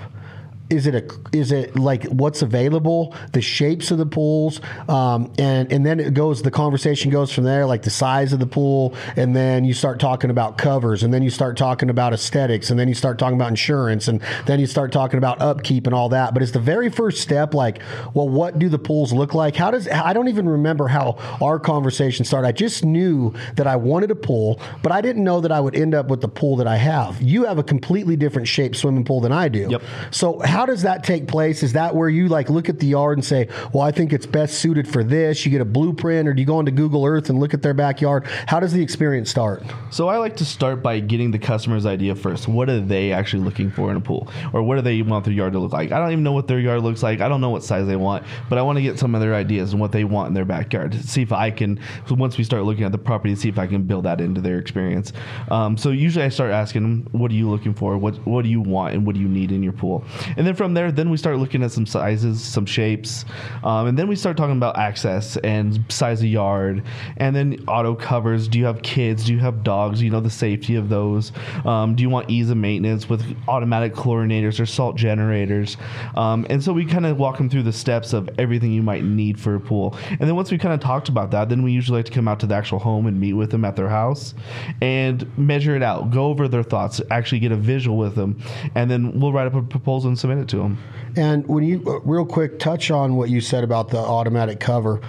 [0.70, 5.70] Is it a is it like what's available, the shapes of the pools, um, and
[5.72, 6.42] and then it goes.
[6.42, 10.00] The conversation goes from there, like the size of the pool, and then you start
[10.00, 13.36] talking about covers, and then you start talking about aesthetics, and then you start talking
[13.36, 16.34] about insurance, and then you start talking about upkeep and all that.
[16.34, 17.80] But it's the very first step, like,
[18.14, 19.56] well, what do the pools look like?
[19.56, 22.48] How does I don't even remember how our conversation started.
[22.48, 25.74] I just knew that I wanted a pool, but I didn't know that I would
[25.74, 27.20] end up with the pool that I have.
[27.20, 29.68] You have a completely different shaped swimming pool than I do.
[29.70, 29.82] Yep.
[30.10, 31.64] So how does that take place?
[31.64, 34.24] Is that where you like look at the yard and say, well, I think it's
[34.24, 35.44] best suited for this?
[35.44, 37.74] You get a blueprint, or do you go into Google Earth and look at their
[37.74, 38.24] backyard?
[38.46, 39.64] How does the experience start?
[39.90, 42.46] So I like to start by getting the customer's idea first.
[42.46, 45.34] What are they actually looking for in a pool, or what do they want their
[45.34, 45.90] yard to look like?
[45.90, 47.20] I don't even know what their yard looks like.
[47.20, 49.34] I don't know what size they want, but I want to get some of their
[49.34, 50.94] ideas and what they want in their backyard.
[50.94, 51.80] See if I can.
[52.08, 54.60] Once we start looking at the property, see if I can build that into their
[54.60, 55.12] experience.
[55.50, 57.98] Um, so usually I start asking them, "What are you looking for?
[57.98, 60.04] What what do you want, and what do you need in your pool?"
[60.36, 63.24] And then from there, then we start looking at some sizes, some shapes,
[63.62, 66.82] um, and then we start talking about access and size of yard,
[67.16, 68.48] and then auto covers.
[68.48, 69.26] Do you have kids?
[69.26, 70.02] Do you have dogs?
[70.02, 71.32] You know the safety of those.
[71.64, 75.76] Um, do you want ease of maintenance with automatic chlorinators or salt generators?
[76.16, 79.04] Um, and so we kind of walk them through the steps of everything you might
[79.04, 79.96] need for a pool.
[80.10, 82.28] And then once we kind of talked about that, then we usually like to come
[82.28, 84.34] out to the actual home and meet with them at their house
[84.80, 88.38] and measure it out, go over their thoughts, actually get a visual with them,
[88.74, 90.78] and then we'll write up a proposal and submit it to them.
[91.16, 95.00] And when you uh, real quick touch on what you said about the automatic cover,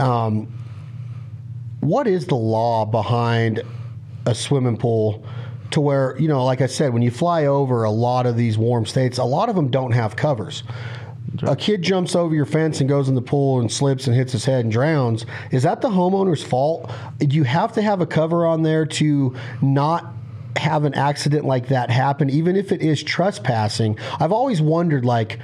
[0.00, 0.48] um,
[1.80, 3.62] what is the law behind
[4.26, 5.24] a swimming pool?
[5.72, 8.58] To where you know, like I said, when you fly over a lot of these
[8.58, 10.64] warm states, a lot of them don't have covers.
[11.44, 14.32] A kid jumps over your fence and goes in the pool and slips and hits
[14.32, 15.24] his head and drowns.
[15.50, 16.92] Is that the homeowner's fault?
[17.18, 20.12] Do you have to have a cover on there to not
[20.56, 23.98] have an accident like that happen, even if it is trespassing?
[24.20, 25.38] I've always wondered, like,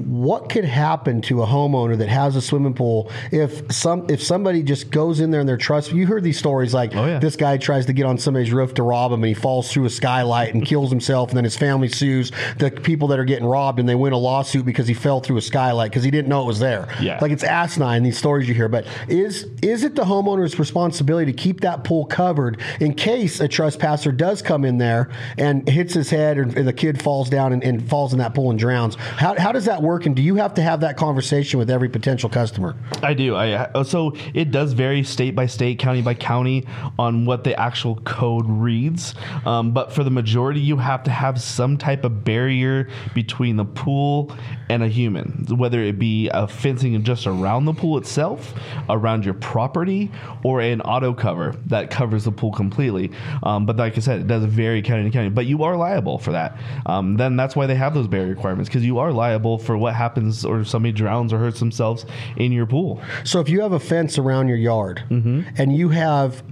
[0.00, 4.62] what could happen to a homeowner that has a swimming pool if some if somebody
[4.62, 7.18] just goes in there and they're trust you heard these stories like Oh, yeah.
[7.18, 9.84] this guy tries to get on somebody's roof to rob him and he falls through
[9.86, 13.46] a skylight and kills himself and then his family sues the people that are getting
[13.46, 16.28] robbed and they win a lawsuit because he fell through a skylight because he didn't
[16.28, 17.18] know it was there Yeah.
[17.20, 21.36] like it's asinine these stories you hear but is is it the homeowner's responsibility to
[21.36, 26.10] keep that pool covered in case a trespasser does come in there and hits his
[26.10, 29.34] head or, the kid falls down and, and falls in that pool and drowns how,
[29.38, 32.28] how does that work and do you have to have that conversation with every potential
[32.28, 33.34] customer I do.
[33.34, 36.66] I uh, so it does vary state by state, county by county
[36.98, 39.14] on what the actual code reads.
[39.46, 43.64] Um, but for the majority, you have to have some type of barrier between the
[43.64, 44.34] pool
[44.68, 48.54] and a human, whether it be a fencing just around the pool itself,
[48.88, 50.10] around your property,
[50.42, 53.10] or an auto cover that covers the pool completely.
[53.42, 55.28] Um, but like I said, it does vary county to county.
[55.28, 56.58] But you are liable for that.
[56.86, 59.94] Um, then that's why they have those barrier requirements because you are liable for what
[59.94, 63.02] happens or somebody drowns or hurts themselves in your pool.
[63.24, 65.42] So if you have a fence around your yard mm-hmm.
[65.56, 66.42] and you have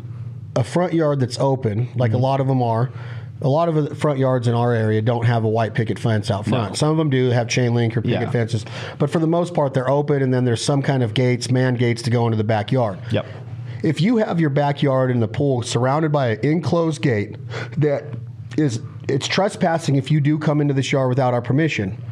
[0.54, 2.22] a front yard that's open, like a mm-hmm.
[2.22, 2.90] lot of them are,
[3.42, 6.30] a lot of the front yards in our area don't have a white picket fence
[6.30, 6.70] out front.
[6.70, 6.74] No.
[6.74, 8.30] Some of them do have chain link or picket Yeah.
[8.30, 8.64] fences,
[8.98, 11.74] but for the most part, they're open, and then there's some kind of gates, man
[11.74, 12.98] gates, to go into the backyard.
[13.10, 13.26] Yep.
[13.82, 17.36] If you have your backyard and the pool surrounded by an enclosed gate
[17.76, 18.04] that
[18.56, 22.02] is it's trespassing if you do come into this yard without our permission.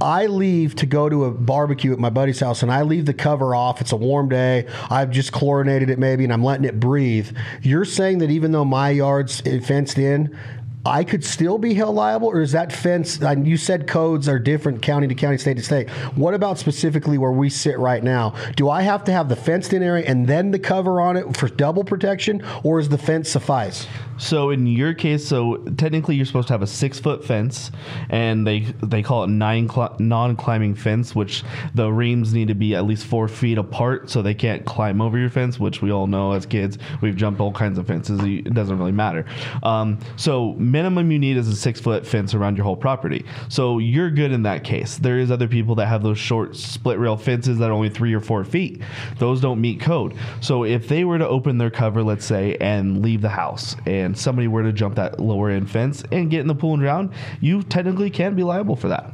[0.00, 3.14] I leave to go to a barbecue at my buddy's house and I leave the
[3.14, 3.80] cover off.
[3.80, 4.66] It's a warm day.
[4.88, 7.36] I've just chlorinated it maybe and I'm letting it breathe.
[7.62, 10.36] You're saying that even though my yard's eh, fenced in,
[10.84, 13.22] I could still be held liable, or is that fence?
[13.22, 15.90] Uh, you said codes are different county to county, state to state.
[16.16, 18.34] What about specifically where we sit right now?
[18.56, 21.36] Do I have to have the fenced in area and then the cover on it
[21.36, 23.86] for double protection, or is the fence suffice?
[24.20, 27.70] So in your case, so technically you're supposed to have a six foot fence,
[28.10, 31.42] and they they call it nine cli- non climbing fence, which
[31.74, 35.18] the reams need to be at least four feet apart, so they can't climb over
[35.18, 35.58] your fence.
[35.58, 38.20] Which we all know as kids, we've jumped all kinds of fences.
[38.22, 39.24] It doesn't really matter.
[39.62, 43.24] Um, so minimum you need is a six foot fence around your whole property.
[43.48, 44.98] So you're good in that case.
[44.98, 48.12] There is other people that have those short split rail fences that are only three
[48.12, 48.82] or four feet.
[49.18, 50.14] Those don't meet code.
[50.40, 54.09] So if they were to open their cover, let's say, and leave the house, and
[54.14, 57.12] somebody were to jump that lower end fence and get in the pool and drown,
[57.40, 59.12] you technically can be liable for that.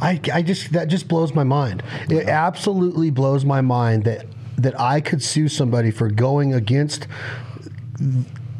[0.00, 1.82] I, I just that just blows my mind.
[2.08, 7.06] It absolutely blows my mind that that I could sue somebody for going against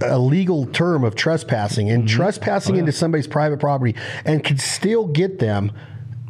[0.03, 2.17] a legal term of trespassing and mm-hmm.
[2.17, 3.95] trespassing oh, into somebody's private property
[4.25, 5.73] and could still get them.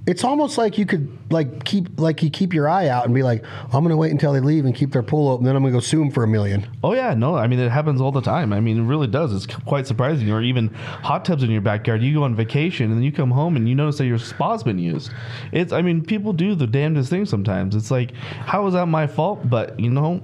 [0.07, 3.23] It's almost like you could like keep like you keep your eye out and be
[3.23, 5.73] like, I'm gonna wait until they leave and keep their pool open, then I'm gonna
[5.73, 6.67] go sue them for a million.
[6.83, 8.53] Oh yeah, no, I mean it happens all the time.
[8.53, 9.33] I mean it really does.
[9.33, 10.31] It's quite surprising.
[10.31, 12.03] Or even hot tubs in your backyard.
[12.03, 14.63] You go on vacation and then you come home and you notice that your spa's
[14.63, 15.11] been used.
[15.53, 17.75] It's I mean people do the damnedest thing sometimes.
[17.75, 19.49] It's like how is that my fault?
[19.49, 20.23] But you know,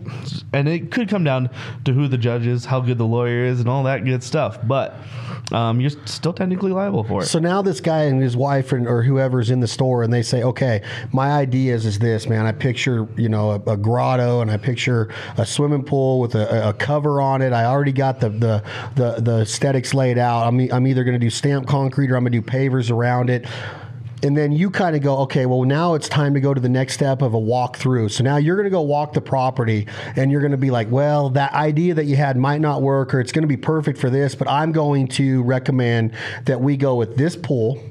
[0.52, 1.50] and it could come down
[1.84, 4.58] to who the judge is, how good the lawyer is, and all that good stuff.
[4.66, 4.98] But
[5.52, 7.26] um, you're still technically liable for it.
[7.26, 10.22] So now this guy and his wife and, or whoever's in the store and they
[10.22, 10.82] say, okay,
[11.12, 12.46] my ideas is this, man.
[12.46, 16.68] I picture, you know, a, a grotto and I picture a swimming pool with a,
[16.68, 17.52] a cover on it.
[17.52, 20.46] I already got the, the, the, the aesthetics laid out.
[20.46, 23.30] I'm, I'm either going to do stamped concrete or I'm going to do pavers around
[23.30, 23.46] it.
[24.22, 26.68] and then you kind of go, okay, well now it's time to go to the
[26.68, 28.10] next step of a walkthrough.
[28.10, 30.90] So now you're going to go walk the property, and you're going to be like,
[30.90, 33.98] well, that idea that you had might not work, or it's going to be perfect
[33.98, 36.12] for this, but I'm going to recommend
[36.46, 37.82] that we go with this pool.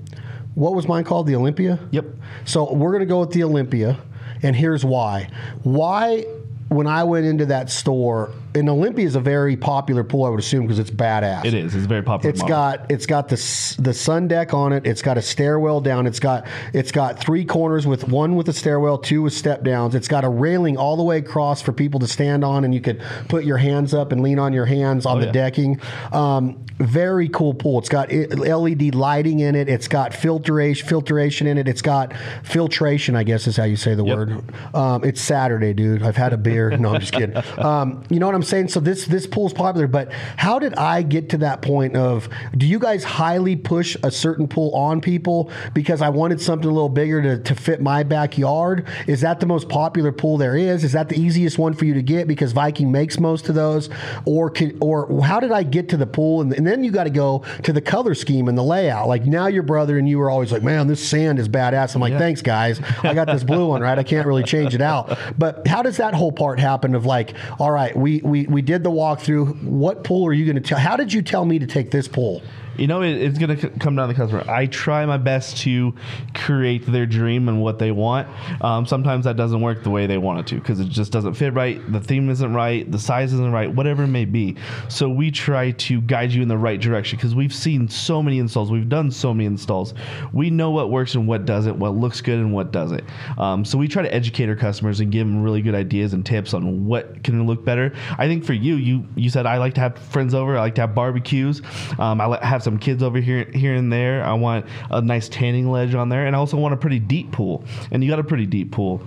[0.56, 1.28] What was mine called?
[1.28, 1.80] The Olympia.
[1.91, 2.06] Yep.
[2.46, 4.00] So we're going to go with the Olympia,
[4.41, 5.30] and here's why.
[5.63, 6.22] Why,
[6.70, 10.39] when I went into that store, and Olympia is a very popular pool, I would
[10.39, 11.46] assume, because it's badass.
[11.46, 11.76] It is.
[11.76, 12.32] It's very popular.
[12.32, 12.56] It's model.
[12.56, 14.86] got it's got the the sun deck on it.
[14.88, 16.08] It's got a stairwell down.
[16.08, 19.96] It's got it's got three corners with one with a stairwell, two with step downs.
[19.96, 22.82] It's got a railing all the way across for people to stand on, and you
[22.82, 25.32] could put your hands up and lean on your hands on the yeah.
[25.32, 25.82] decking.
[26.12, 27.80] Um, very cool pool.
[27.80, 29.70] It's got LED lighting in it.
[29.70, 31.68] It's got filtration filtration in it.
[31.68, 32.13] It's got
[32.44, 33.15] filtration.
[33.15, 34.18] I guess is how you say the Yep.
[34.18, 34.44] word.
[34.74, 36.04] Um, it's Saturday, dude.
[36.04, 36.76] I've had a beer.
[36.78, 37.36] No, I'm just kidding.
[37.58, 38.70] Um, you know what I'm saying?
[38.70, 42.30] So this this pool's popular, but how did I get to that point of?
[42.58, 46.74] Do you guys highly push a certain pool on people because I wanted something a
[46.74, 48.88] little bigger to, to fit my backyard?
[49.08, 50.84] Is that the most popular pool there is?
[50.84, 53.90] Is that the easiest one for you to get because Viking makes most of those?
[54.26, 56.42] Or can, or how did I get to the pool?
[56.42, 59.08] And, and then you got to go to the color scheme and the layout.
[59.08, 62.02] Like now, your brother and you were always like, "Man, this sand is badass." I'm
[62.02, 62.20] like, Yeah.
[62.20, 62.80] "Thanks, guys.
[63.04, 63.98] I got this blue one, right?
[63.98, 66.96] I can't really change it out." But how does that whole part happen?
[66.96, 69.63] Of like, all right, we we we we did the walkthrough.
[69.63, 70.78] What pool are you going to tell?
[70.78, 72.41] How did you tell me to take this pool?
[72.78, 74.44] You know, it, it's going to come down to the customer.
[74.50, 75.94] I try my best to
[76.34, 78.28] create their dream and what they want.
[78.62, 81.36] Um, sometimes that doesn't work the way they want it to because it just doesn't
[81.36, 81.80] fit right.
[81.92, 82.90] The theme isn't right.
[82.92, 83.74] The size isn't right.
[83.74, 84.56] Whatever it may be.
[84.90, 88.40] So we try to guide you in the right direction because we've seen so many
[88.40, 88.72] installs.
[88.72, 89.94] We've done so many installs.
[90.34, 91.78] We know what works and what doesn't.
[91.78, 93.04] What looks good and what doesn't.
[93.38, 96.26] Um, so we try to educate our customers and give them really good ideas and
[96.26, 97.94] tips on what can look better.
[98.18, 100.58] I think for you, you you said I like to have friends over.
[100.58, 101.62] I like to have barbecues.
[102.00, 104.21] Um, I like have some kids over here here and there.
[104.25, 107.32] I want a nice tanning ledge on there, and I also want a pretty deep
[107.32, 107.63] pool.
[107.91, 109.01] And you got a pretty deep pool.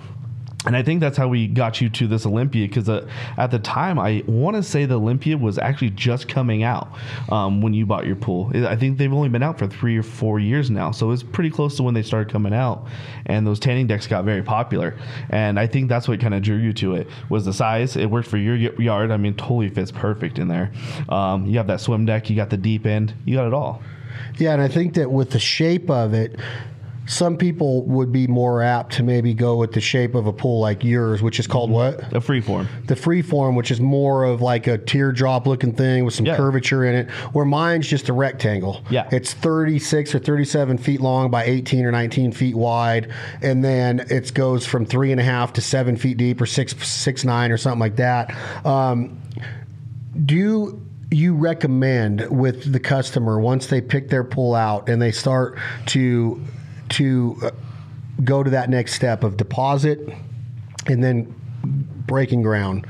[0.68, 3.58] And I think that's how we got you to this Olympia because uh, at the
[3.58, 6.92] time, I want to say the Olympia was actually just coming out
[7.30, 8.52] um, when you bought your pool.
[8.54, 11.48] I think they've only been out for three or four years now, so it's pretty
[11.48, 12.86] close to when they started coming out.
[13.24, 14.94] And those tanning decks got very popular,
[15.30, 17.96] and I think that's what kind of drew you to it was the size.
[17.96, 19.10] It worked for your yard.
[19.10, 20.70] I mean, totally fits perfect in there.
[21.08, 23.82] Um, you have that swim deck, you got the deep end, you got it all.
[24.36, 26.38] Yeah, and I think that with the shape of it,
[27.08, 30.60] some people would be more apt to maybe go with the shape of a pool
[30.60, 32.14] like yours, which is called what?
[32.14, 32.68] A free form.
[32.86, 36.36] The freeform, which is more of like a teardrop looking thing with some Yeah.
[36.36, 38.82] curvature in it, where mine's just a rectangle.
[38.90, 39.08] Yeah.
[39.10, 43.08] It's 36 or 37 feet long by 18 or 19 feet wide.
[43.40, 46.74] And then it goes from three and a half to seven feet deep or six,
[46.86, 48.36] six, nine or something like that.
[48.66, 49.18] Um,
[50.26, 50.78] do
[51.10, 56.38] you recommend with the customer once they pick their pool out and they start to
[56.90, 57.50] to uh,
[58.24, 60.00] go to that next step of deposit
[60.86, 61.34] and then
[62.06, 62.86] breaking ground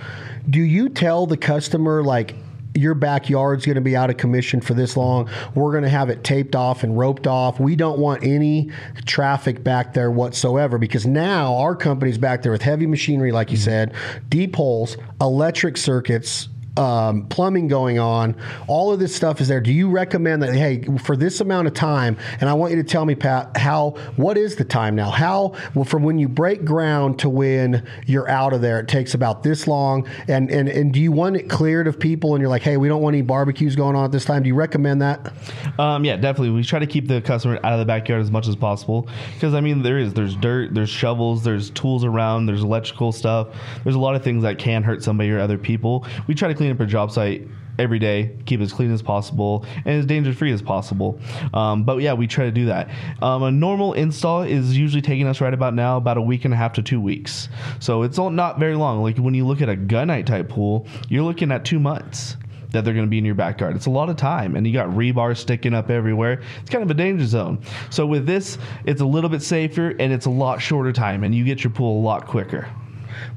[0.49, 2.35] do you tell the customer like
[2.79, 5.29] your backyard's going to be out of commission for this long.
[5.55, 7.59] We're going to have it taped off and roped off.
[7.59, 8.71] We don't want any
[9.05, 13.57] traffic back there whatsoever because now our company's back there with heavy machinery, like you
[13.57, 13.95] said,
[14.29, 18.37] deep holes, electric circuits, um, plumbing going on.
[18.69, 19.61] All of this stuff is there.
[19.61, 20.55] Do you recommend that?
[20.55, 23.91] Hey, for this amount of time, and I want you to tell me, Pat, how
[24.17, 25.11] what is the time now?
[25.11, 29.15] How well, from when you break ground to when you're out of there, it takes
[29.15, 30.09] about this long.
[30.29, 32.35] And and and do you want it cleared of people?
[32.35, 34.45] And you're like, hey, we don't want any barbecues going on at this time.
[34.45, 35.33] Do you recommend that?
[35.79, 36.51] Um, yeah, definitely.
[36.51, 39.53] We try to keep the customer out of the backyard as much as possible because
[39.55, 43.49] I mean, there is there's dirt, there's shovels, there's tools around, there's electrical stuff.
[43.83, 46.07] There's a lot of things that can hurt somebody or other people.
[46.29, 47.47] We try to clean up a job site
[47.79, 51.21] every day, keep it as clean as possible and as danger free as possible.
[51.55, 52.91] Um, but yeah, we try to do that.
[53.23, 56.53] Um, a normal install is usually taking us right about now about a week and
[56.53, 57.49] a half to two weeks.
[57.79, 59.03] So it's all not very long.
[59.03, 62.37] Like when you look at a gunite type pool, you're looking at two months
[62.71, 63.77] that they're going to be in your backyard.
[63.77, 66.43] It's a lot of time, and you got rebar sticking up everywhere.
[66.61, 67.61] It's kind of a danger zone.
[67.89, 71.35] So with this, it's a little bit safer and it's a lot shorter time, and
[71.35, 72.69] you get your pool a lot quicker.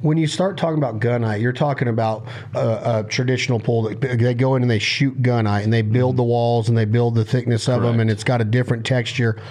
[0.01, 4.33] When you start talking about gunite, you're talking about a, a traditional pool that they
[4.33, 6.17] go in and they shoot gunite and they build mm-hmm.
[6.17, 9.41] the walls and they build the thickness of them and it's got a different texture.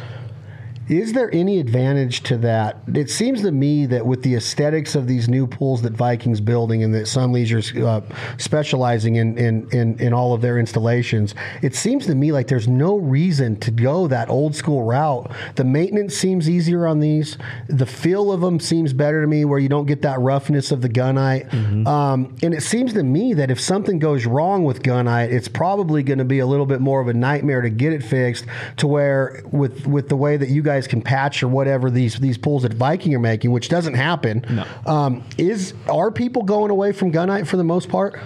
[0.90, 2.78] Is there any advantage to that?
[2.92, 6.82] It seems to me that with the aesthetics of these new pools that Vikings building
[6.82, 8.00] and that Sun Leisure's uh,
[8.38, 12.66] specializing in, in, in, in all of their installations, it seems to me like there's
[12.66, 15.30] no reason to go that old school route.
[15.54, 17.38] The maintenance seems easier on these.
[17.68, 20.82] The feel of them seems better to me, where you don't get that roughness of
[20.82, 21.54] the gunite.
[21.86, 26.02] Um, and it seems to me that if something goes wrong with gunite, it's probably
[26.02, 28.44] going to be a little bit more of a nightmare to get it fixed.
[28.78, 32.18] To where with with the way that you guys guys can patch or whatever these
[32.18, 34.44] these pools that Viking are making, which doesn't happen.
[34.48, 34.66] No.
[34.86, 38.18] Um, is are people going away from gunite for the most part?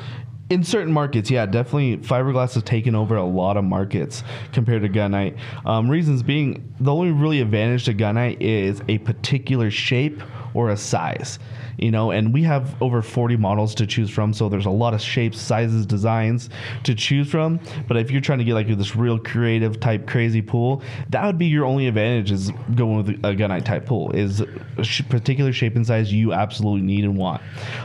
[0.51, 4.89] In certain markets, yeah, definitely fiberglass has taken over a lot of markets compared to
[4.91, 5.39] gunite.
[5.65, 10.23] Um, reasons being, the only really advantage to gunite is a particular shape
[10.55, 11.39] or a size
[11.79, 14.95] you know and we have over 40 models to choose from so there's a lot
[14.95, 16.51] of shapes sizes designs
[16.85, 17.61] to choose from.
[17.87, 21.39] But if you're trying to get like this real creative type crazy pool that would
[21.39, 24.43] be your only advantage is going with a gunite type pool is
[25.09, 27.43] particular shape and size you absolutely need and want.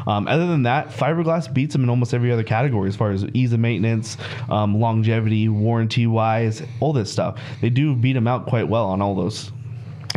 [0.08, 3.26] Um, other than that fiberglass beats them in almost every other category as far as
[3.34, 4.18] ease of maintenance
[4.50, 7.40] um, longevity warranty wise all this stuff.
[7.62, 9.52] They do beat them out quite well on all those.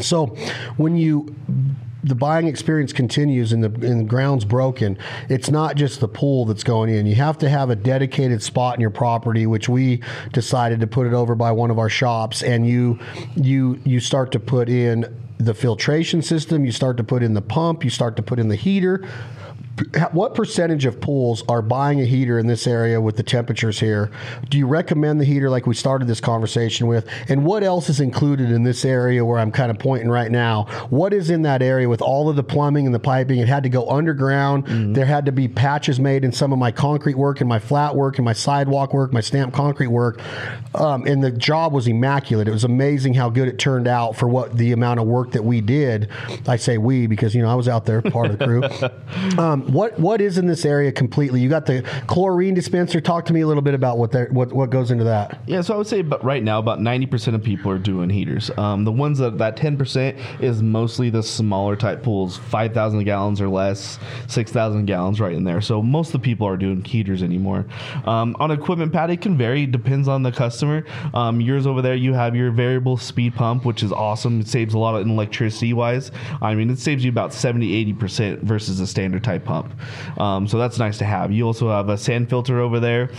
[0.01, 0.27] So
[0.77, 1.35] when you
[2.05, 4.99] the buying experience continues and the, and the ground's broken,
[5.29, 7.07] it's not just the pool that's going in.
[7.07, 11.07] You have to have a dedicated spot in your property, which we decided to put
[11.07, 12.99] it over by one of our shops, and you
[13.37, 15.05] you you start to put in
[15.39, 18.49] the filtration system, you start to put in the pump, you start to put in
[18.49, 19.05] the heater
[20.13, 24.11] what percentage of pools are buying a heater in this area with the temperatures here?
[24.49, 27.09] Do you recommend the heater like we started this conversation with?
[27.29, 30.65] And what else is included in this area where I'm kind of pointing right now?
[30.91, 33.39] What is in that area with all of the plumbing and the piping?
[33.39, 34.67] It had to go underground.
[34.67, 34.93] Mm-hmm.
[34.93, 37.97] There had to be patches made in some of my concrete work and my flat
[37.97, 40.21] work and my sidewalk work, my stamped concrete work.
[40.75, 42.47] Um, and the job was immaculate.
[42.47, 45.45] It was amazing how good it turned out for what the amount of work that
[45.45, 46.11] we did.
[46.47, 48.63] I say we because, you know, I was out there part of the crew.
[49.39, 51.41] Um, what what is in this area completely?
[51.41, 53.01] You got the chlorine dispenser.
[53.01, 55.41] Talk to me a little bit about what that what what goes into that.
[55.47, 58.11] Yeah, so I would say, but right now, about ninety percent of people are doing
[58.11, 58.51] heaters.
[58.57, 63.05] Um, the ones that that ten percent is mostly the smaller type pools, five thousand
[63.05, 65.61] gallons or less, six thousand gallons, right in there.
[65.61, 67.65] So most of the people are doing heaters anymore.
[68.05, 69.67] Um, on equipment pad, it can vary.
[69.67, 70.85] Depends on the customer.
[71.15, 74.41] Um, yours over there, you have your variable speed pump, which is awesome.
[74.41, 76.11] It saves a lot of electricity wise.
[76.41, 80.19] I mean, it saves you about 70, 80 percent versus a standard type pump pump.
[80.19, 81.33] Um, so that's nice to have.
[81.33, 83.11] You also have a sand filter over there.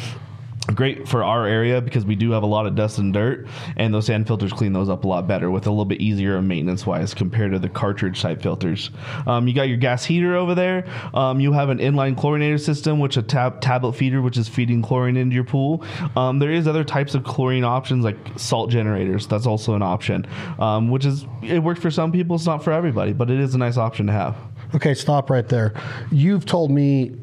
[0.68, 3.94] Great for our area because we do have a lot of dust and dirt and
[3.94, 6.86] those sand filters clean those up a lot better with a little bit easier maintenance
[6.86, 8.90] wise compared to the cartridge type filters.
[9.28, 10.86] Um, you got your gas heater over there.
[11.14, 14.82] Um, you have an inline chlorinator system which a tab- tablet feeder which is feeding
[14.82, 15.84] chlorine into your pool.
[16.16, 19.28] Um, there is other types of chlorine options like salt generators.
[19.28, 20.26] That's also an option
[20.60, 23.54] um, which is it works for some people it's not for everybody but it is
[23.54, 24.38] a nice option to have
[24.76, 25.74] Okay, stop right there.
[26.12, 27.16] You've told me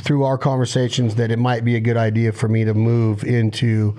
[0.00, 3.96] through our conversations that it might be a good idea for me to move into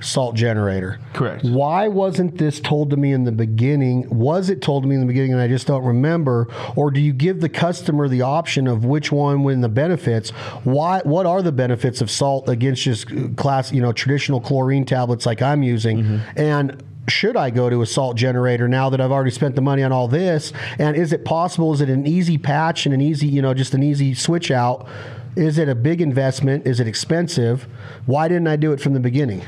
[0.00, 0.98] salt generator.
[1.12, 1.44] Correct.
[1.44, 4.08] Why wasn't this told to me in the beginning?
[4.08, 6.48] Was it told to me in the beginning and I just don't remember?
[6.74, 10.30] Or do you give the customer the option of which one when the benefits?
[10.64, 15.26] Why what are the benefits of salt against just class, you know, traditional chlorine tablets
[15.26, 16.02] like I'm using?
[16.02, 16.38] Mm-hmm.
[16.38, 19.82] And should I go to a salt generator now that I've already spent the money
[19.82, 20.52] on all this?
[20.78, 21.72] And is it possible?
[21.74, 24.88] Is it an easy patch and an easy, you know, just an easy switch out?
[25.36, 26.66] Is it a big investment?
[26.66, 27.68] Is it expensive?
[28.06, 29.42] Why didn't I do it from the beginning?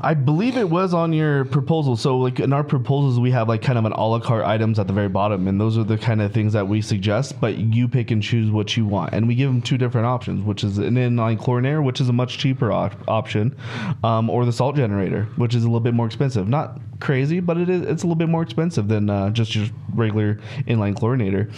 [0.00, 1.96] I believe it was on your proposal.
[1.96, 4.78] So, like in our proposals, we have like kind of an a la carte items
[4.78, 7.40] at the very bottom, and those are the kind of things that we suggest.
[7.40, 10.42] But you pick and choose what you want, and we give them two different options,
[10.44, 13.56] which is an inline chlorinator, which is a much cheaper op- option,
[14.04, 16.48] um, or the salt generator, which is a little bit more expensive.
[16.48, 19.66] Not crazy, but it is it's a little bit more expensive than uh, just your
[19.94, 20.34] regular
[20.66, 21.52] inline chlorinator.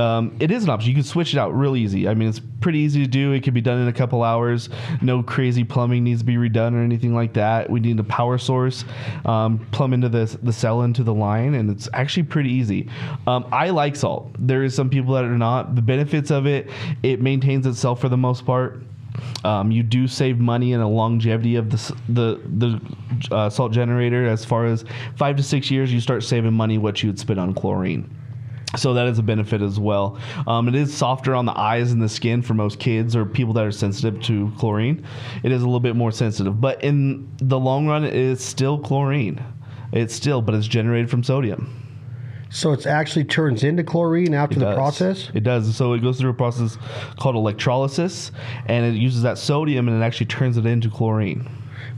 [0.00, 0.88] Um, it is an option.
[0.88, 2.08] You can switch it out real easy.
[2.08, 3.32] I mean, it's pretty easy to do.
[3.32, 4.70] It can be done in a couple hours.
[5.02, 7.68] No crazy plumbing needs to be redone or anything like that.
[7.68, 8.84] We need a power source,
[9.26, 12.88] um, plumb into the the cell into the line, and it's actually pretty easy.
[13.26, 14.34] Um, I like salt.
[14.38, 15.74] There is some people that are not.
[15.74, 16.70] The benefits of it,
[17.02, 18.82] it maintains itself for the most part.
[19.44, 24.26] Um, you do save money in a longevity of the the the uh, salt generator.
[24.26, 24.84] As far as
[25.16, 28.08] five to six years, you start saving money what you would spend on chlorine.
[28.76, 30.18] So that is a benefit as well.
[30.46, 33.52] Um, it is softer on the eyes and the skin for most kids or people
[33.54, 35.04] that are sensitive to chlorine.
[35.42, 38.78] It is a little bit more sensitive, but in the long run, it is still
[38.78, 39.42] chlorine.
[39.92, 41.76] It's still, but it's generated from sodium.
[42.50, 45.30] So it actually turns into chlorine after the process?
[45.34, 45.74] It does.
[45.76, 46.78] So it goes through a process
[47.18, 48.32] called electrolysis,
[48.66, 51.48] and it uses that sodium and it actually turns it into chlorine.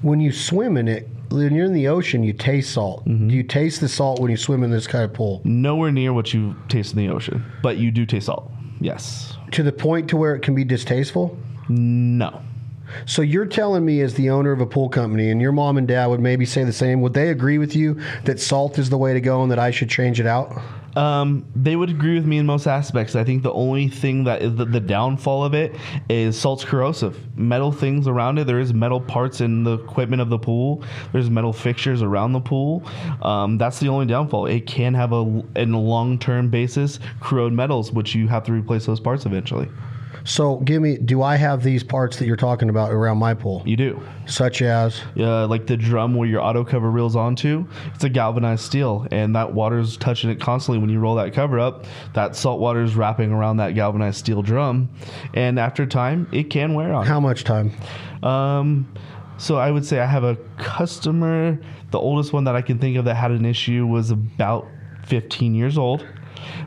[0.03, 3.05] When you swim in it, when you're in the ocean, you taste salt.
[3.07, 3.29] Mm-hmm.
[3.29, 5.41] Do you taste the salt when you swim in this kind of pool?
[5.45, 8.51] Nowhere near what you taste in the ocean, but you do taste salt.
[8.81, 9.37] Yes.
[9.53, 11.39] To the point to where it can be distasteful?
[11.69, 12.43] No.
[13.07, 15.89] So you're telling me, as the owner of a pool company, and your mom and
[15.89, 17.01] dad would maybe say the same.
[17.01, 19.71] Would they agree with you that salt is the way to go and that I
[19.71, 20.61] should change it out?
[20.97, 23.17] Um, they would agree with me in most aspects.
[23.17, 25.75] I think the only thing that is the, the downfall of it
[26.09, 27.19] is salt's corrosive.
[27.37, 28.47] Metal things around it.
[28.47, 30.85] There is metal parts in the equipment of the pool.
[31.13, 32.85] There's metal fixtures around the pool.
[33.23, 34.47] Um, that's the only downfall.
[34.47, 38.53] It can have a in a long term basis corrode metals, which you have to
[38.53, 39.69] replace those parts eventually.
[40.25, 40.99] So, give me.
[40.99, 43.63] Do I have these parts that you're talking about around my pool?
[43.67, 44.03] You do.
[44.27, 48.65] Such as uh, like the drum where your auto cover reels onto, it's a galvanized
[48.65, 50.79] steel, and that water's touching it constantly.
[50.79, 54.43] When you roll that cover up, that salt water is wrapping around that galvanized steel
[54.43, 54.89] drum,
[55.35, 57.05] and after time, it can wear on.
[57.07, 57.73] how much time?
[58.23, 58.93] Um,
[59.39, 61.59] so I would say I have a customer.
[61.91, 64.69] The oldest one that I can think of that had an issue was about
[65.07, 66.07] 15 years old.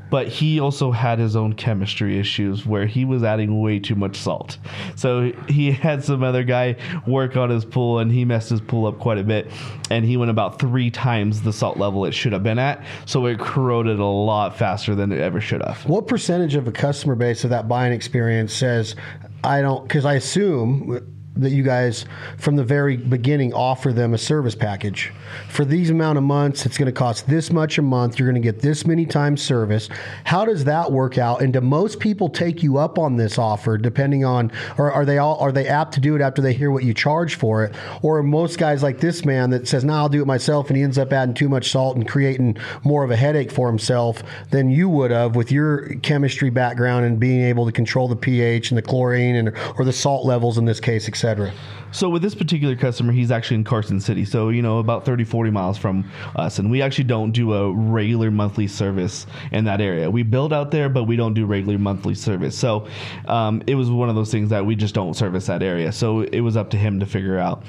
[0.09, 4.17] But he also had his own chemistry issues where he was adding way too much
[4.17, 4.57] salt.
[4.95, 8.88] So he had some other guy work on his pool and he messed his pool
[8.88, 9.51] up quite a bit.
[9.89, 12.84] And he went about three times the salt level it should have been at.
[13.05, 15.86] So it corroded a lot faster than it ever should have.
[15.86, 18.95] What percentage of a customer base of that buying experience says,
[19.43, 22.05] I don't, because I assume that you guys
[22.38, 25.11] from the very beginning offer them a service package.
[25.49, 28.41] For these amount of months it's going to cost this much a month you're going
[28.41, 29.89] to get this many times service.
[30.23, 33.77] How does that work out and do most people take you up on this offer
[33.77, 36.71] depending on or are they all are they apt to do it after they hear
[36.71, 37.75] what you charge for it?
[38.01, 40.77] Or most guys like this man that says no nah, i'll do it myself and
[40.77, 44.23] he ends up adding too much salt and creating more of a headache for himself
[44.51, 48.71] than you would have with your chemistry background and being able to control the ph
[48.71, 51.24] and the chlorine and or the salt levels in this case etc
[51.95, 55.23] So with this particular customer, he's actually in Carson City, so you know about 30,
[55.23, 56.03] 40 miles from
[56.36, 60.11] us, and we actually don't do a regular monthly service in that area.
[60.11, 62.57] We build out there, but we don't do regular monthly service.
[62.57, 62.89] So
[63.30, 65.93] um, it was one of those things that we just don't service that area.
[65.93, 67.63] So it was up to him to figure out.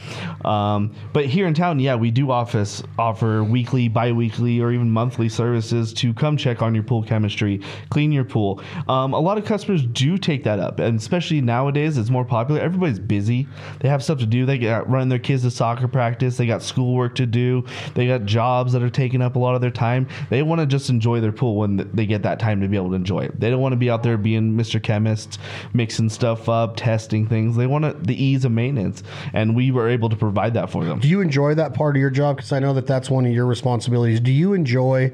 [0.45, 5.29] Um, but here in town, yeah, we do office offer weekly, bi-weekly, or even monthly
[5.29, 8.61] services to come check on your pool chemistry, clean your pool.
[8.89, 12.61] Um, a lot of customers do take that up, and especially nowadays, it's more popular.
[12.61, 13.46] Everybody's busy.
[13.81, 14.47] They have stuff to do.
[14.47, 16.37] They got running their kids to soccer practice.
[16.37, 17.65] They got schoolwork to do.
[17.95, 20.09] They got jobs that are taking up a lot of their time.
[20.31, 22.91] They want to just enjoy their pool when they get that time to be able
[22.91, 23.39] to enjoy it.
[23.39, 24.83] They don't want to be out there being Mr.
[24.83, 25.39] Chemist,
[25.73, 27.57] mixing stuff up, testing things.
[27.57, 31.01] They want the ease of maintenance, and we were able to provide that for them.
[31.01, 32.37] Do you enjoy that part of your job?
[32.37, 34.21] Because I know that that's one of your responsibilities.
[34.21, 35.13] Do you enjoy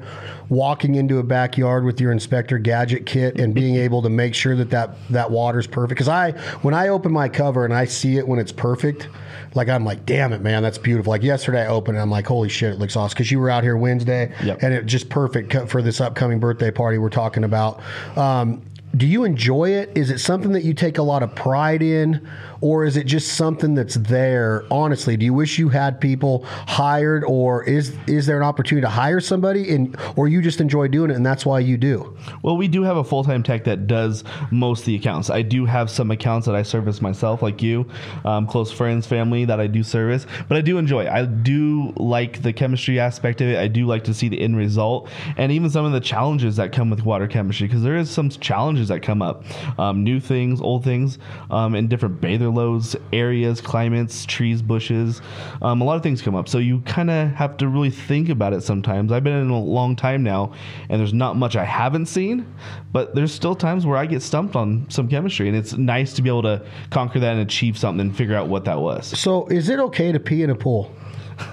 [0.49, 4.55] walking into a backyard with your inspector gadget kit and being able to make sure
[4.55, 5.89] that that, that water's perfect?
[5.89, 6.31] Because I,
[6.61, 9.07] when I open my cover and I see it when it's perfect,
[9.55, 11.11] like I'm like, damn it, man, that's beautiful.
[11.11, 13.15] Like yesterday, I opened it, I'm like, holy shit, it looks awesome.
[13.15, 14.63] Because you were out here Wednesday, Yep.
[14.63, 17.81] and it just perfect for this upcoming birthday party we're talking about.
[18.17, 18.61] Um,
[18.95, 19.91] do you enjoy it?
[19.95, 22.27] Is it something that you take a lot of pride in,
[22.61, 24.65] or is it just something that's there?
[24.69, 28.89] Honestly, do you wish you had people hired, or is is there an opportunity to
[28.89, 32.15] hire somebody, and or you just enjoy doing it and that's why you do?
[32.43, 35.31] Well, we do have a full time tech that does most of the accounts.
[35.31, 37.89] I do have some accounts that I service myself, like you,
[38.25, 40.27] um, close friends, family that I do service.
[40.47, 41.05] But I do enjoy.
[41.05, 41.09] It.
[41.09, 43.57] I do like the chemistry aspect of it.
[43.57, 46.71] I do like to see the end result, and even some of the challenges that
[46.71, 49.43] come with water chemistry, because there is some challenges that come up,
[49.79, 51.17] um, new things, old things,
[51.51, 55.21] um, in different bather loads, areas, climates, trees, bushes.
[55.61, 58.29] Um, a lot of things come up, so you kind of have to really think
[58.29, 59.11] about it sometimes.
[59.11, 60.53] I've been in a long time now,
[60.89, 62.45] and there's not much I haven't seen,
[62.91, 66.21] but there's still times where I get stumped on some chemistry, and it's nice to
[66.21, 69.17] be able to conquer that and achieve something and figure out what that was.
[69.19, 70.91] So, is it okay to pee in a pool?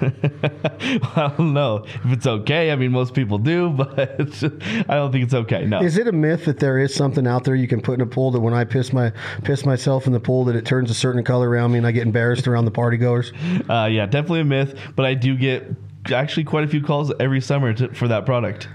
[0.01, 2.71] I don't know if it's okay.
[2.71, 5.65] I mean, most people do, but I don't think it's okay.
[5.65, 5.81] No.
[5.83, 8.07] Is it a myth that there is something out there you can put in a
[8.07, 9.13] pool that when I piss my
[9.45, 11.93] piss myself in the pool that it turns a certain color around me and I
[11.93, 13.33] get embarrassed around the party goers?
[13.69, 15.65] Uh, yeah, definitely a myth, but I do get
[16.13, 18.69] actually quite a few calls every summer to, for that product.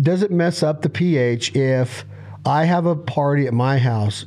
[0.00, 2.04] Does it mess up the pH if
[2.46, 4.26] I have a party at my house?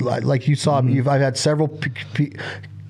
[0.00, 2.32] Like, like you saw, you've, I've had several p- p-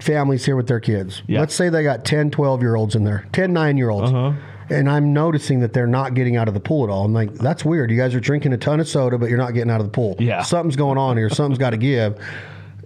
[0.04, 1.22] families here with their kids.
[1.26, 1.40] Yeah.
[1.40, 4.12] Let's say they got 10, 12 year olds in there, 10, 9 year olds.
[4.12, 4.32] Uh-huh.
[4.70, 7.04] And I'm noticing that they're not getting out of the pool at all.
[7.04, 7.90] I'm like, that's weird.
[7.90, 9.92] You guys are drinking a ton of soda, but you're not getting out of the
[9.92, 10.16] pool.
[10.18, 10.42] Yeah.
[10.42, 11.28] Something's going on here.
[11.28, 12.18] Something's got to give.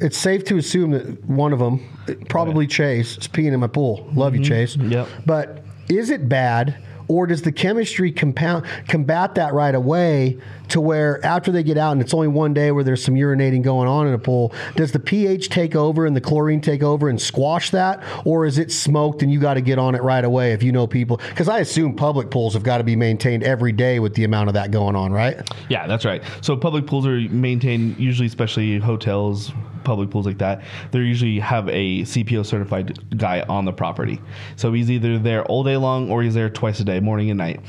[0.00, 1.80] It's safe to assume that one of them,
[2.28, 4.08] probably Chase, is peeing in my pool.
[4.12, 4.76] Love you, Chase.
[4.76, 5.08] Yep.
[5.24, 6.76] But is it bad,
[7.08, 10.38] or does the chemistry compound combat that right away
[10.68, 13.62] to where after they get out and it's only one day where there's some urinating
[13.62, 17.08] going on in a pool, does the pH take over and the chlorine take over
[17.08, 20.24] and squash that, or is it smoked and you got to get on it right
[20.24, 21.16] away if you know people?
[21.28, 24.48] Because I assume public pools have got to be maintained every day with the amount
[24.48, 25.40] of that going on, right?
[25.68, 26.22] Yeah, that's right.
[26.42, 29.52] So public pools are maintained usually, especially hotels,
[29.88, 30.62] public pools like that,
[30.92, 34.20] they usually have a CPO certified guy on the property.
[34.56, 37.38] So he's either there all day long or he's there twice a day, morning and
[37.38, 37.60] night,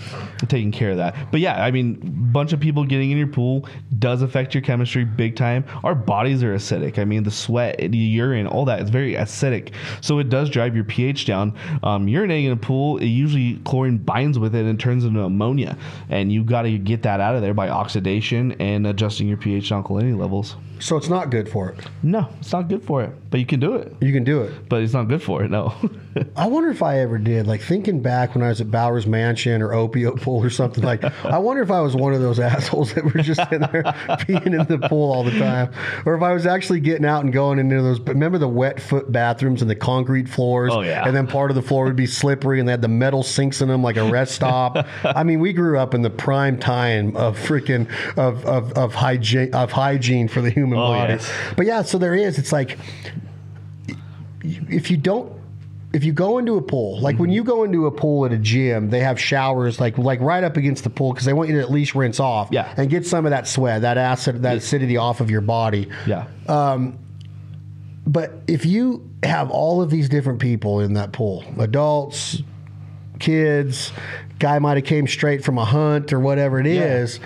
[0.49, 1.31] taking care of that.
[1.31, 1.97] But yeah, I mean,
[2.33, 3.67] bunch of people getting in your pool
[3.99, 5.63] does affect your chemistry big time.
[5.85, 6.99] Our bodies are acidic.
[6.99, 9.73] I mean, the sweat, the urine, all that is very acidic.
[10.01, 11.57] So it does drive your pH down.
[11.83, 15.77] Um, urinating in a pool, it usually chlorine binds with it and turns into ammonia,
[16.09, 19.71] and you got to get that out of there by oxidation and adjusting your pH
[19.71, 20.57] and alkalinity levels.
[20.79, 21.79] So it's not good for it.
[22.03, 23.93] No, it's not good for it, but you can do it.
[24.01, 24.69] You can do it.
[24.69, 25.51] But it's not good for it.
[25.51, 25.73] No.
[26.35, 27.47] I wonder if I ever did.
[27.47, 31.03] Like thinking back when I was at Bowers Mansion or Opio Pool or something like.
[31.25, 34.45] I wonder if I was one of those assholes that were just in there peeing
[34.47, 35.71] in the pool all the time,
[36.05, 37.99] or if I was actually getting out and going into those.
[37.99, 40.71] But remember the wet foot bathrooms and the concrete floors.
[40.73, 41.05] Oh, yeah.
[41.07, 43.61] And then part of the floor would be slippery, and they had the metal sinks
[43.61, 44.85] in them like a rest stop.
[45.03, 49.53] I mean, we grew up in the prime time of freaking of of, of hygiene
[49.53, 51.13] of hygiene for the human Oh, body.
[51.13, 51.31] yes.
[51.55, 52.37] But yeah, so there is.
[52.37, 52.77] It's like
[54.43, 55.31] if you don't
[55.91, 57.35] if you go into a pool like when mm-hmm.
[57.35, 60.57] you go into a pool at a gym they have showers like like right up
[60.57, 62.71] against the pool because they want you to at least rinse off Yeah.
[62.77, 66.27] and get some of that sweat that acid that acidity off of your body yeah.
[66.47, 66.99] Um,
[68.05, 72.41] but if you have all of these different people in that pool adults
[73.19, 73.91] kids
[74.39, 77.19] guy might have came straight from a hunt or whatever it is.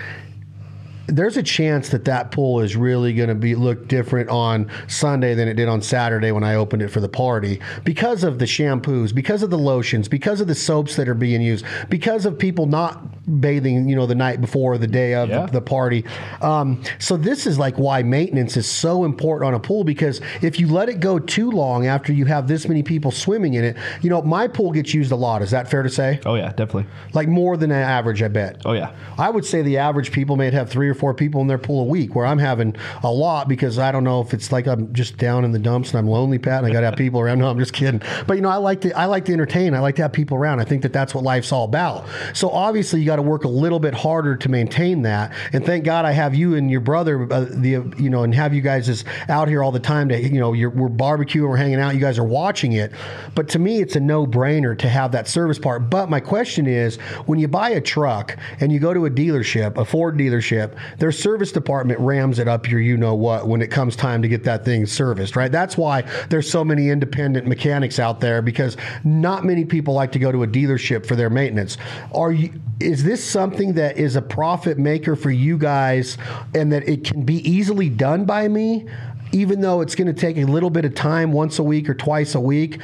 [1.07, 5.33] There's a chance that that pool is really going to be look different on Sunday
[5.35, 8.45] than it did on Saturday when I opened it for the party because of the
[8.45, 12.39] shampoos, because of the lotions, because of the soaps that are being used, because of
[12.39, 13.01] people not
[13.41, 15.45] bathing, you know, the night before or the day of Yeah.
[15.45, 16.05] the, the party.
[16.41, 20.57] Um, so this is like why maintenance is so important on a pool because if
[20.59, 23.77] you let it go too long after you have this many people swimming in it,
[24.01, 25.41] you know, my pool gets used a lot.
[25.41, 26.21] Is that fair to say?
[26.25, 26.85] Oh yeah, definitely.
[27.13, 28.61] Like more than an average, I bet.
[28.63, 28.93] Oh yeah.
[29.17, 31.81] I would say the average people may have three or four people in their pool
[31.81, 34.93] a week, where I'm having a lot because I don't know if it's like I'm
[34.93, 37.19] just down in the dumps and I'm lonely, Pat, and I got to have people
[37.19, 37.39] around.
[37.39, 38.01] No, I'm just kidding.
[38.27, 39.73] But you know, I like to I like to entertain.
[39.73, 40.59] I like to have people around.
[40.59, 42.05] I think that that's what life's all about.
[42.33, 45.33] So obviously, you got to work a little bit harder to maintain that.
[45.51, 48.53] And thank God I have you and your brother, uh, the you know, and have
[48.53, 51.57] you guys just out here all the time to you know, you're, we're barbecuing, we're
[51.57, 51.93] hanging out.
[51.93, 52.91] You guys are watching it.
[53.35, 55.89] But to me, it's a no brainer to have that service part.
[55.89, 59.77] But my question is, when you buy a truck and you go to a dealership,
[59.77, 63.67] a Ford dealership, their service department rams it up your you know what when it
[63.67, 65.51] comes time to get that thing serviced, right?
[65.51, 70.19] That's why there's so many independent mechanics out there because not many people like to
[70.19, 71.77] go to a dealership for their maintenance.
[72.13, 76.17] Are you is this something that is a profit maker for you guys
[76.53, 78.87] and that it can be easily done by me?
[79.31, 81.95] Even though it's going to take a little bit of time once a week or
[81.95, 82.79] twice a week,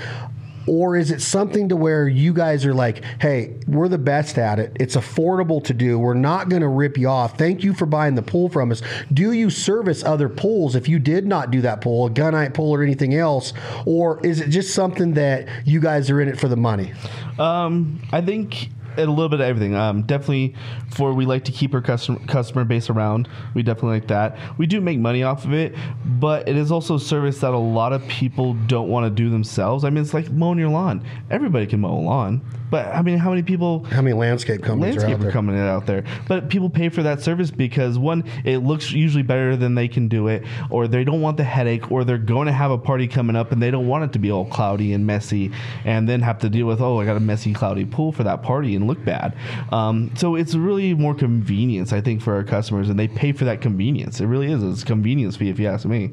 [0.68, 4.60] or is it something to where you guys are like, hey, we're the best at
[4.60, 4.76] it.
[4.80, 5.98] It's affordable to do.
[6.00, 7.38] We're not going to rip you off.
[7.38, 8.82] Thank you for buying the pool from us.
[9.14, 12.72] Do you service other pools if you did not do that pool, a gunite pool
[12.74, 13.54] or anything else?
[13.86, 16.94] Or is it just something that you guys are in it for the money?
[17.38, 19.76] Um, I think a little bit of everything.
[19.76, 20.56] Um, definitely
[20.92, 23.30] for we like to keep our customer customer base around.
[23.54, 24.38] We definitely like that.
[24.58, 25.76] We do make money off of it,
[26.06, 29.30] but it is also a service that a lot of people don't want to do
[29.30, 29.84] themselves.
[29.84, 31.06] I mean, it's like mowing your lawn.
[31.30, 33.84] Everybody can mow a lawn, but I mean, how many people?
[33.86, 36.04] How many landscape companies are out landscaper coming in out there.
[36.28, 40.08] But people pay for that service because one, it looks usually better than they can
[40.08, 43.08] do it, or they don't want the headache, or they're going to have a party
[43.08, 45.52] coming up and they don't want it to be all cloudy and messy,
[45.86, 48.44] and then have to deal with oh I got a messy cloudy pool for that
[48.44, 49.36] party and look bad.
[49.72, 53.46] Um, so it's really more convenience I think for our customers, and they pay for
[53.46, 54.20] that convenience.
[54.20, 54.64] It really is.
[54.64, 56.12] It's convenience fee if you ask me.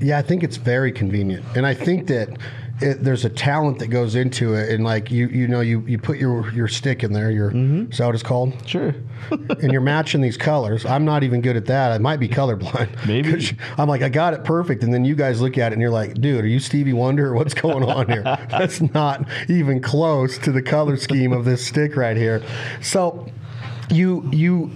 [0.00, 2.36] Yeah, I think it's very convenient, and I think that
[2.80, 4.70] it, there's a talent that goes into it.
[4.70, 7.30] And like you, you know, you, you put your your stick in there.
[7.30, 7.90] Your mm-hmm.
[7.90, 8.54] is that what it's called?
[8.66, 8.94] Sure.
[9.30, 10.84] and you're matching these colors.
[10.84, 11.92] I'm not even good at that.
[11.92, 13.06] I might be colorblind.
[13.06, 13.56] Maybe.
[13.78, 15.90] I'm like, I got it perfect, and then you guys look at it and you're
[15.90, 18.22] like, dude, are you Stevie Wonder or what's going on here?
[18.22, 22.42] That's not even close to the color scheme of this stick right here.
[22.82, 23.26] So,
[23.90, 24.70] you you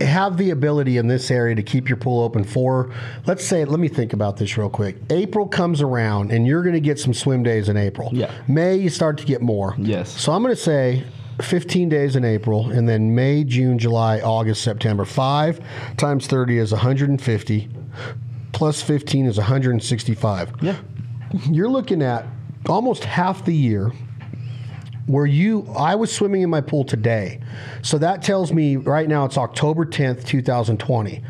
[0.00, 2.90] have the ability in this area to keep your pool open for
[3.26, 6.74] let's say let me think about this real quick april comes around and you're going
[6.74, 8.30] to get some swim days in april Yeah.
[8.48, 10.08] may you start to get more Yes.
[10.20, 11.04] so i'm going to say
[11.42, 15.60] 15 days in april and then may june july august september 5
[15.96, 17.68] times 30 is 150
[18.52, 20.76] plus 15 is 165 Yeah.
[21.50, 22.26] you're looking at
[22.68, 23.92] almost half the year
[25.08, 27.40] where you I was swimming in my pool today.
[27.82, 31.22] So that tells me right now it's October 10th, 2020.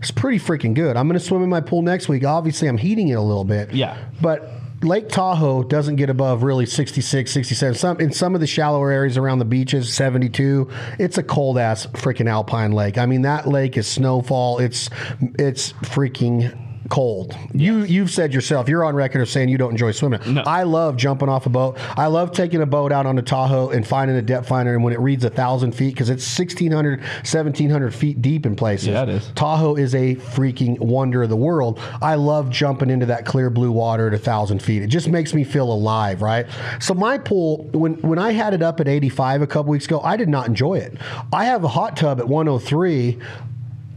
[0.00, 0.98] It's pretty freaking good.
[0.98, 2.24] I'm going to swim in my pool next week.
[2.24, 3.72] Obviously, I'm heating it a little bit.
[3.72, 3.96] Yeah.
[4.20, 4.50] But
[4.82, 7.74] Lake Tahoe doesn't get above really 66, 67.
[7.74, 10.68] Some in some of the shallower areas around the beaches, 72.
[10.98, 12.98] It's a cold ass freaking alpine lake.
[12.98, 14.58] I mean, that lake is snowfall.
[14.58, 14.90] It's
[15.38, 17.36] it's freaking cold.
[17.52, 20.20] You you've said yourself you're on record of saying you don't enjoy swimming.
[20.34, 20.42] No.
[20.42, 21.78] I love jumping off a boat.
[21.96, 24.84] I love taking a boat out on the Tahoe and finding a depth finder and
[24.84, 28.88] when it reads a thousand feet because it's 1600 1700 feet deep in places.
[28.88, 29.30] Yeah, it is.
[29.34, 31.80] Tahoe is a freaking wonder of the world.
[32.02, 34.82] I love jumping into that clear blue water at a thousand feet.
[34.82, 36.46] It just makes me feel alive, right?
[36.80, 40.00] So my pool, when when I had it up at 85 a couple weeks ago,
[40.00, 40.96] I did not enjoy it.
[41.32, 43.18] I have a hot tub at 103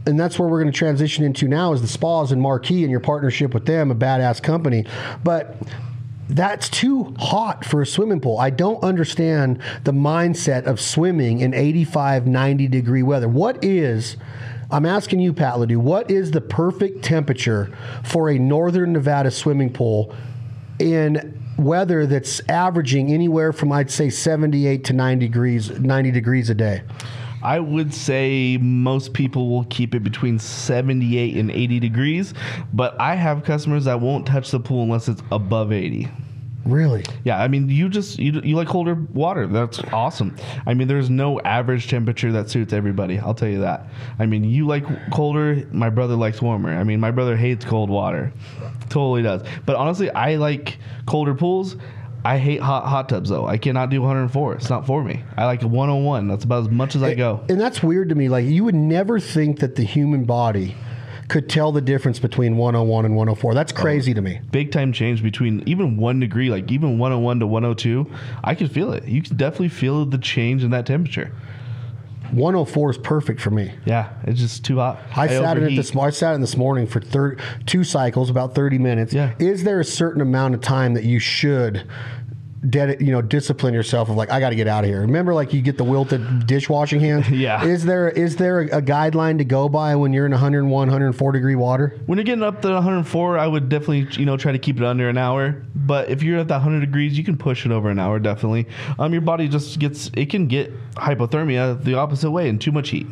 [0.08, 2.90] and that's where we're going to transition into now is the spas and Marquis and
[2.90, 4.84] your partnership with them a badass company
[5.22, 5.56] but
[6.28, 8.38] that's too hot for a swimming pool.
[8.38, 13.28] I don't understand the mindset of swimming in 85, 90 degree weather.
[13.28, 14.16] What is,
[14.70, 19.72] I'm asking you, Pat Ladue, what is the perfect temperature for a northern Nevada swimming
[19.72, 20.14] pool
[20.78, 26.54] in weather that's averaging anywhere from, I'd say, 78 to 90 degrees, 90 degrees a
[26.54, 26.82] day?
[27.42, 32.34] I would say most people will keep it between 78 and 80 degrees,
[32.72, 36.08] but I have customers that won't touch the pool unless it's above 80.
[36.68, 37.02] Really?
[37.24, 39.46] Yeah, I mean, you just you, you like colder water.
[39.46, 40.36] That's awesome.
[40.66, 43.18] I mean, there's no average temperature that suits everybody.
[43.18, 43.86] I'll tell you that.
[44.18, 45.66] I mean, you like colder.
[45.72, 46.76] My brother likes warmer.
[46.76, 48.32] I mean, my brother hates cold water.
[48.90, 49.42] Totally does.
[49.64, 50.76] But honestly, I like
[51.06, 51.76] colder pools.
[52.24, 53.46] I hate hot hot tubs though.
[53.46, 54.54] I cannot do 104.
[54.54, 55.22] It's not for me.
[55.36, 56.28] I like 101.
[56.28, 57.44] That's about as much as I go.
[57.48, 58.28] And that's weird to me.
[58.28, 60.76] Like you would never think that the human body
[61.28, 63.54] could tell the difference between 101 and 104.
[63.54, 64.40] That's crazy to me.
[64.50, 68.10] Big time change between even one degree, like even 101 to 102.
[68.42, 69.04] I could feel it.
[69.04, 71.32] You can definitely feel the change in that temperature.
[72.32, 73.72] 104 is perfect for me.
[73.84, 75.00] Yeah, it's just too hot.
[75.16, 75.76] I, sat in it overheat.
[75.76, 75.96] this.
[75.96, 79.12] I sat in this morning for thir- two cycles, about 30 minutes.
[79.12, 79.34] Yeah.
[79.38, 81.86] Is there a certain amount of time that you should?
[82.60, 85.00] Dedi- you know, discipline yourself of like I got to get out of here.
[85.00, 87.28] Remember, like you get the wilted dishwashing hands.
[87.38, 87.64] Yeah.
[87.64, 91.32] Is there is there a, a guideline to go by when you're in 101, 104
[91.32, 91.96] degree water?
[92.06, 94.82] When you're getting up to 104, I would definitely, you know, try to keep it
[94.82, 95.62] under an hour.
[95.76, 98.66] But if you're at that 100 degrees, you can push it over an hour, definitely.
[98.98, 102.88] Um, your body just gets, it can get hypothermia the opposite way and too much
[102.90, 103.06] heat.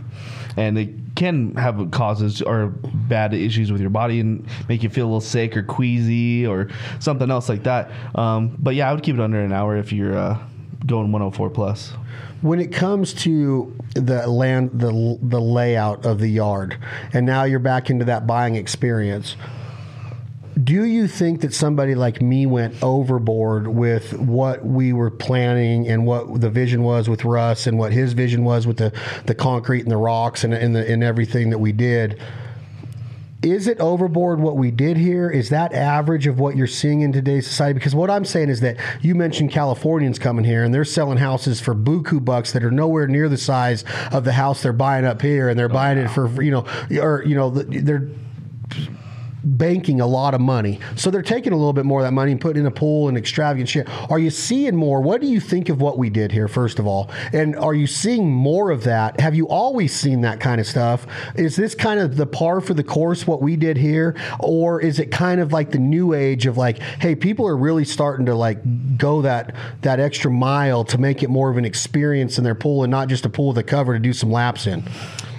[0.57, 2.69] And it can have causes or
[3.09, 6.69] bad issues with your body and make you feel a little sick or queasy or
[7.01, 7.91] something else like that.
[8.15, 10.39] Um, but yeah, I would keep it under an hour if you're uh,
[10.87, 11.91] going 104 plus.
[12.43, 16.77] when it comes to the land the the layout of the yard
[17.13, 19.37] and now you're back into that buying experience
[20.63, 26.07] do you think that somebody like me went overboard with what we were planning and
[26.07, 28.93] what the vision was with Russ and what his vision was with the,
[29.27, 32.23] the concrete and the rocks and, and, the, and everything that we did?
[33.43, 35.29] Is it overboard what we did here?
[35.29, 37.75] Is that average of what you're seeing in today's society?
[37.75, 41.61] Because what I'm saying is that you mentioned Californians coming here and they're selling houses
[41.61, 45.21] for buku bucks that are nowhere near the size of the house they're buying up
[45.21, 46.67] here, and they're oh, buying it for you know,
[46.99, 48.09] or you know, they're
[49.47, 50.81] banking a lot of money.
[50.97, 53.09] So they're taking a little bit more of that money and putting in a pool
[53.09, 53.89] and extravagant shit.
[54.11, 55.01] Are you seeing more?
[55.01, 57.11] What do you think of what we did here, first of all?
[57.33, 59.21] And are you seeing more of that?
[59.21, 61.07] Have you always seen that kind of stuff?
[61.37, 64.17] Is this kind of the par for the course, what we did here?
[64.41, 67.85] Or is it kind of like the new age of like, hey, people are really
[67.85, 72.39] starting to like go that that extra mile to make it more of an experience
[72.39, 74.67] in their pool and not just a pool with a cover to do some laps
[74.67, 74.83] in?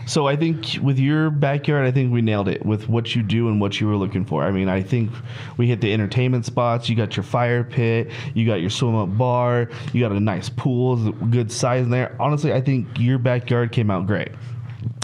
[0.07, 3.49] So I think with your backyard, I think we nailed it with what you do
[3.49, 4.43] and what you were looking for.
[4.43, 5.11] I mean, I think
[5.57, 6.87] we hit the entertainment spots.
[6.87, 10.47] You got your fire pit, you got your swim up bar, you got a nice
[10.47, 12.15] pool, good size in there.
[12.21, 14.29] Honestly, I think your backyard came out great.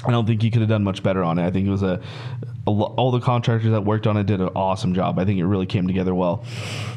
[0.06, 1.46] I don't think you could have done much better on it.
[1.46, 2.02] I think it was a,
[2.66, 5.20] all the contractors that worked on it did an awesome job.
[5.20, 6.46] I think it really came together well.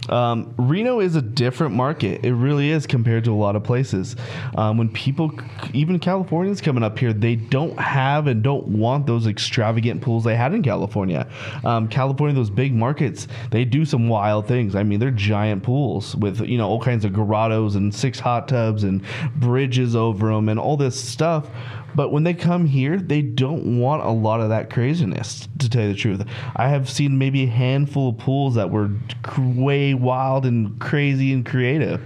[0.09, 2.25] Um, Reno is a different market.
[2.25, 4.15] It really is compared to a lot of places.
[4.57, 5.33] Um, when people,
[5.73, 10.37] even Californians coming up here, they don't have and don't want those extravagant pools they
[10.37, 11.27] had in California.
[11.65, 14.77] Um, California, those big markets, they do some wild things.
[14.77, 18.47] I mean, they're giant pools with you know all kinds of grottos and six hot
[18.47, 19.03] tubs and
[19.35, 21.49] bridges over them and all this stuff.
[21.97, 25.83] But when they come here, they don't want a lot of that craziness, to tell
[25.85, 26.25] you the truth.
[26.55, 28.91] I have seen maybe a handful of pools that were
[29.39, 32.03] way wild and crazy and creative.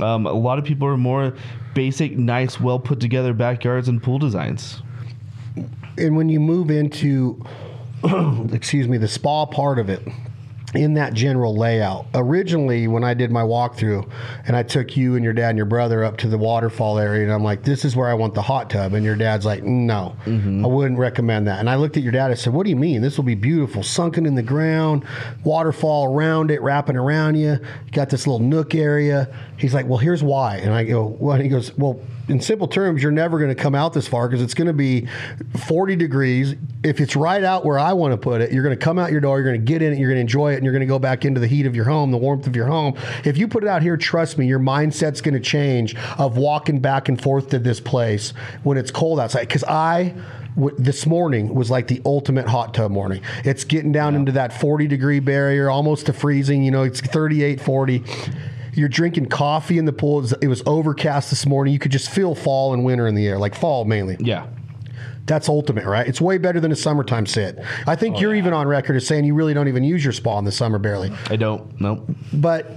[0.00, 1.34] Um, a lot of people are more
[1.74, 4.82] basic, nice, well put together backyards and pool designs.
[5.96, 7.44] and when you move into
[8.52, 10.06] excuse me the spa part of it
[10.74, 12.06] in that general layout.
[12.14, 14.08] Originally when i did my walkthrough
[14.46, 17.24] and i took you and your dad and your brother up to the waterfall area
[17.24, 18.94] and i'm like this is where i want the hot tub.
[18.94, 20.64] And your dad's like no mm-hmm.
[20.64, 21.60] i wouldn't recommend that.
[21.60, 23.00] And i looked at your dad and said what do you mean?
[23.00, 25.04] This will be beautiful sunken in the ground
[25.44, 29.34] waterfall around it wrapping around you you got this little nook area.
[29.56, 30.56] He's like well here's why.
[30.56, 33.60] And i go well and he goes well in simple terms, you're never going to
[33.60, 35.08] come out this far because it's going to be
[35.66, 36.54] 40 degrees.
[36.84, 39.10] If it's right out where I want to put it, you're going to come out
[39.10, 40.72] your door, you're going to get in it, you're going to enjoy it, and you're
[40.72, 42.96] going to go back into the heat of your home, the warmth of your home.
[43.24, 46.80] If you put it out here, trust me, your mindset's going to change of walking
[46.80, 48.30] back and forth to this place
[48.62, 49.40] when it's cold outside.
[49.40, 50.14] Because I
[50.76, 53.22] this morning was like the ultimate hot tub morning.
[53.44, 56.64] It's getting down into that 40 degree barrier, almost to freezing.
[56.64, 58.02] You know, it's 38, 40.
[58.78, 60.18] You're drinking coffee in the pool.
[60.18, 61.72] It was, it was overcast this morning.
[61.72, 64.16] You could just feel fall and winter in the air, like fall mainly.
[64.20, 64.46] Yeah.
[65.26, 66.06] That's ultimate, right?
[66.06, 67.58] It's way better than a summertime sit.
[67.86, 70.14] I think oh, you're even on record as saying you really don't even use your
[70.14, 71.12] spa in the summer barely.
[71.28, 71.78] I don't.
[71.80, 72.08] Nope.
[72.32, 72.72] But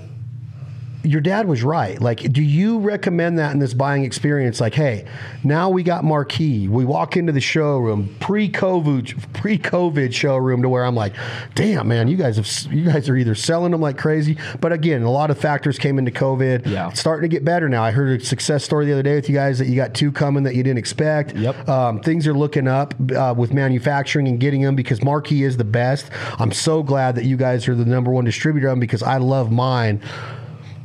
[1.03, 1.99] your dad was right.
[2.01, 4.61] Like, do you recommend that in this buying experience?
[4.61, 5.05] Like, hey,
[5.43, 6.67] now we got Marquis.
[6.67, 11.13] We walk into the showroom, pre-COVID, pre-COVID showroom, to where I'm like,
[11.55, 14.37] damn, man, you guys have, you guys are either selling them like crazy.
[14.59, 16.67] But again, a lot of factors came into COVID.
[16.67, 16.89] Yeah.
[16.89, 17.83] It's starting to get better now.
[17.83, 20.11] I heard a success story the other day with you guys that you got two
[20.11, 21.35] coming that you didn't expect.
[21.35, 21.67] Yep.
[21.67, 25.63] Um, things are looking up uh, with manufacturing and getting them because Marquis is the
[25.63, 26.09] best.
[26.39, 29.17] I'm so glad that you guys are the number one distributor of them because I
[29.17, 30.01] love mine.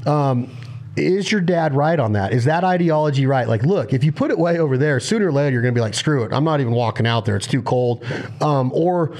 [0.06, 0.50] Um,
[0.96, 2.32] is your dad right on that?
[2.32, 3.46] Is that ideology right?
[3.46, 5.78] Like, look, if you put it way over there, sooner or later you're going to
[5.78, 6.32] be like, screw it.
[6.32, 7.36] I'm not even walking out there.
[7.36, 8.04] It's too cold.
[8.40, 9.14] Um, or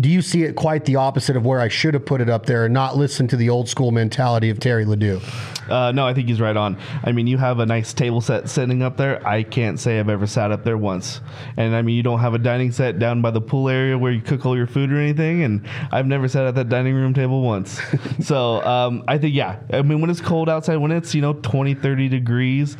[0.00, 2.44] do you see it quite the opposite of where I should have put it up
[2.46, 5.22] there and not listen to the old school mentality of Terry Ladue?
[5.70, 6.78] Uh, no, I think he's right on.
[7.02, 9.26] I mean, you have a nice table set sitting up there.
[9.26, 11.20] I can't say I've ever sat up there once.
[11.56, 14.12] And I mean, you don't have a dining set down by the pool area where
[14.12, 15.42] you cook all your food or anything.
[15.42, 17.80] And I've never sat at that dining room table once.
[18.20, 19.58] so um, I think, yeah.
[19.72, 22.76] I mean, when it's cold outside, when it's, you know, 20, 30 degrees,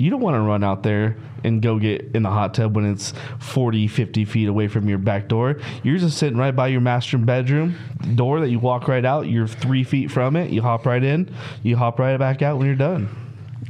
[0.00, 2.90] you don't want to run out there and go get in the hot tub when
[2.90, 5.58] it's 40, 50 feet away from your back door.
[5.82, 7.76] You're just sitting right by your master bedroom
[8.14, 9.28] door that you walk right out.
[9.28, 10.50] You're three feet from it.
[10.50, 11.34] You hop right in.
[11.62, 13.08] You hop right back out when you're done.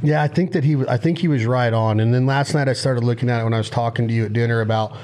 [0.03, 0.83] Yeah, I think that he.
[0.87, 1.99] I think he was right on.
[1.99, 4.25] And then last night I started looking at it when I was talking to you
[4.25, 4.97] at dinner about.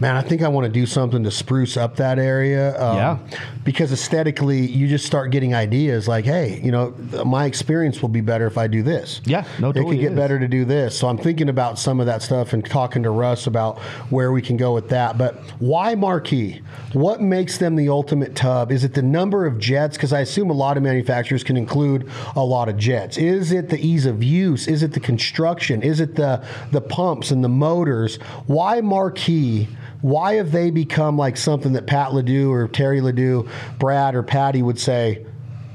[0.00, 2.80] Man, I think I want to do something to spruce up that area.
[2.80, 3.18] Um, Yeah.
[3.64, 8.20] Because aesthetically, you just start getting ideas like, hey, you know, my experience will be
[8.20, 9.22] better if I do this.
[9.24, 10.18] Yeah, no, it totally could get is.
[10.18, 10.98] better to do this.
[10.98, 13.78] So I'm thinking about some of that stuff and talking to Russ about
[14.10, 15.16] where we can go with that.
[15.16, 16.60] But why Marquis?
[16.92, 18.70] What makes them the ultimate tub?
[18.70, 19.96] Is it the number of jets?
[19.96, 23.16] Because I assume a lot of manufacturers can include a lot of jets.
[23.16, 24.68] Is it the ease of use?
[24.68, 25.82] Is it the construction?
[25.82, 28.16] Is it the the pumps and the motors?
[28.46, 29.68] Why Marquis?
[30.04, 33.48] Why have they become like something that Pat Ladue or Terry Ladue,
[33.78, 35.24] Brad or Patty would say?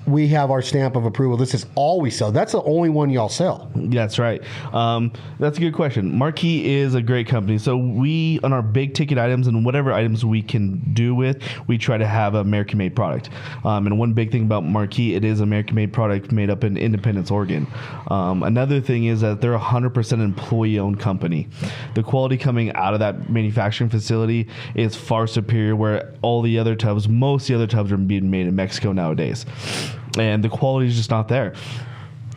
[0.10, 1.38] We have our stamp of approval.
[1.38, 2.32] This is all we sell.
[2.32, 3.72] That's the only one y'all sell.
[3.76, 4.42] That's right.
[4.74, 6.18] Um, that's a good question.
[6.18, 7.58] Marquis is a great company.
[7.60, 11.78] So we, on our big ticket items and whatever items we can do with, we
[11.78, 13.30] try to have an American made product.
[13.64, 16.76] Um, and one big thing about Marquis, it is American made product made up in
[16.78, 17.68] Independence, Oregon.
[18.08, 21.48] Um, another thing is that they're a 100% employee owned company.
[21.94, 26.76] The quality coming out of that manufacturing facility is far superior where all the other
[26.76, 29.46] tubs, most of the other tubs are being made in Mexico nowadays.
[30.20, 31.54] And the quality is just not there.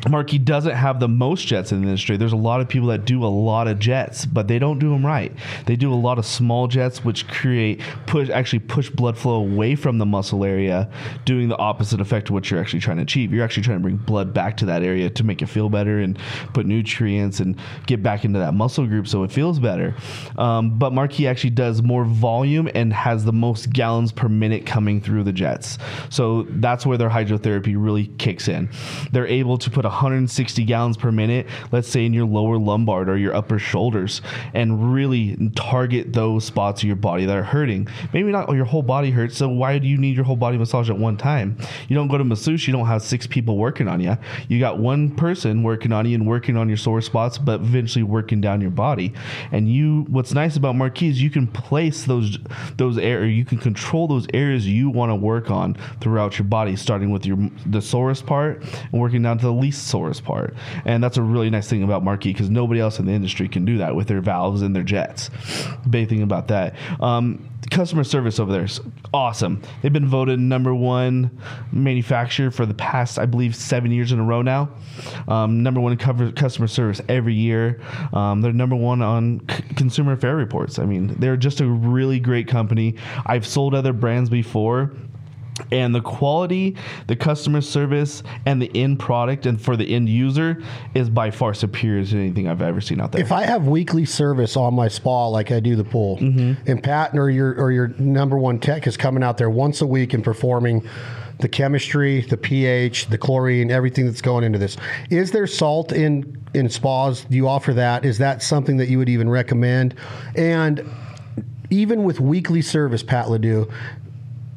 [0.08, 2.16] Marquis doesn't have the most jets in the industry.
[2.16, 4.90] There's a lot of people that do a lot of jets, but they don't do
[4.90, 5.32] them right.
[5.66, 9.76] They do a lot of small jets, which create push actually push blood flow away
[9.76, 10.90] from the muscle area,
[11.24, 13.32] doing the opposite effect of what you're actually trying to achieve.
[13.32, 16.00] You're actually trying to bring blood back to that area to make it feel better
[16.00, 16.18] and
[16.52, 19.94] put nutrients and get back into that muscle group so it feels better.
[20.36, 25.00] Um, but Marquis actually does more volume and has the most gallons per minute coming
[25.00, 25.78] through the jets.
[26.10, 28.68] So that's where their hydrotherapy really kicks in.
[29.12, 33.16] They're able to put 160 gallons per minute, let's say in your lower lumbar or
[33.16, 34.22] your upper shoulders,
[34.54, 37.86] and really target those spots of your body that are hurting.
[38.12, 40.88] Maybe not your whole body hurts, so why do you need your whole body massage
[40.90, 41.56] at one time?
[41.88, 44.16] You don't go to masseuse, you don't have six people working on you.
[44.48, 48.02] You got one person working on you and working on your sore spots, but eventually
[48.02, 49.12] working down your body.
[49.50, 52.38] And you, what's nice about Marquis is you can place those
[52.76, 56.76] those air, you can control those areas you want to work on throughout your body,
[56.76, 58.62] starting with your the sorest part
[58.92, 60.54] and working down to the least sorest part.
[60.84, 63.64] And that's a really nice thing about Marquis because nobody else in the industry can
[63.64, 65.30] do that with their valves and their jets.
[65.88, 66.74] Big thing about that.
[67.00, 68.80] Um, customer service over there is
[69.14, 69.62] awesome.
[69.80, 71.38] They've been voted number one
[71.72, 74.70] manufacturer for the past, I believe, seven years in a row now.
[75.28, 77.80] Um, number one cover, customer service every year.
[78.12, 80.78] Um, they're number one on c- consumer fair reports.
[80.78, 82.96] I mean, they're just a really great company.
[83.24, 84.92] I've sold other brands before
[85.70, 90.62] and the quality, the customer service, and the end product, and for the end user
[90.94, 93.20] is by far superior to anything I've ever seen out there.
[93.22, 96.68] If I have weekly service on my spa like I do the pool, Mm-hmm.
[96.70, 99.86] and Pat or your or your number one tech is coming out there once a
[99.86, 100.86] week and performing
[101.40, 104.76] the chemistry, the pH, the chlorine, everything that's going into this.
[105.10, 107.24] Is there salt in in spas?
[107.24, 108.04] Do you offer that?
[108.04, 109.94] Is that something that you would even recommend?
[110.36, 110.84] And
[111.70, 113.70] even with weekly service, Pat Ladue,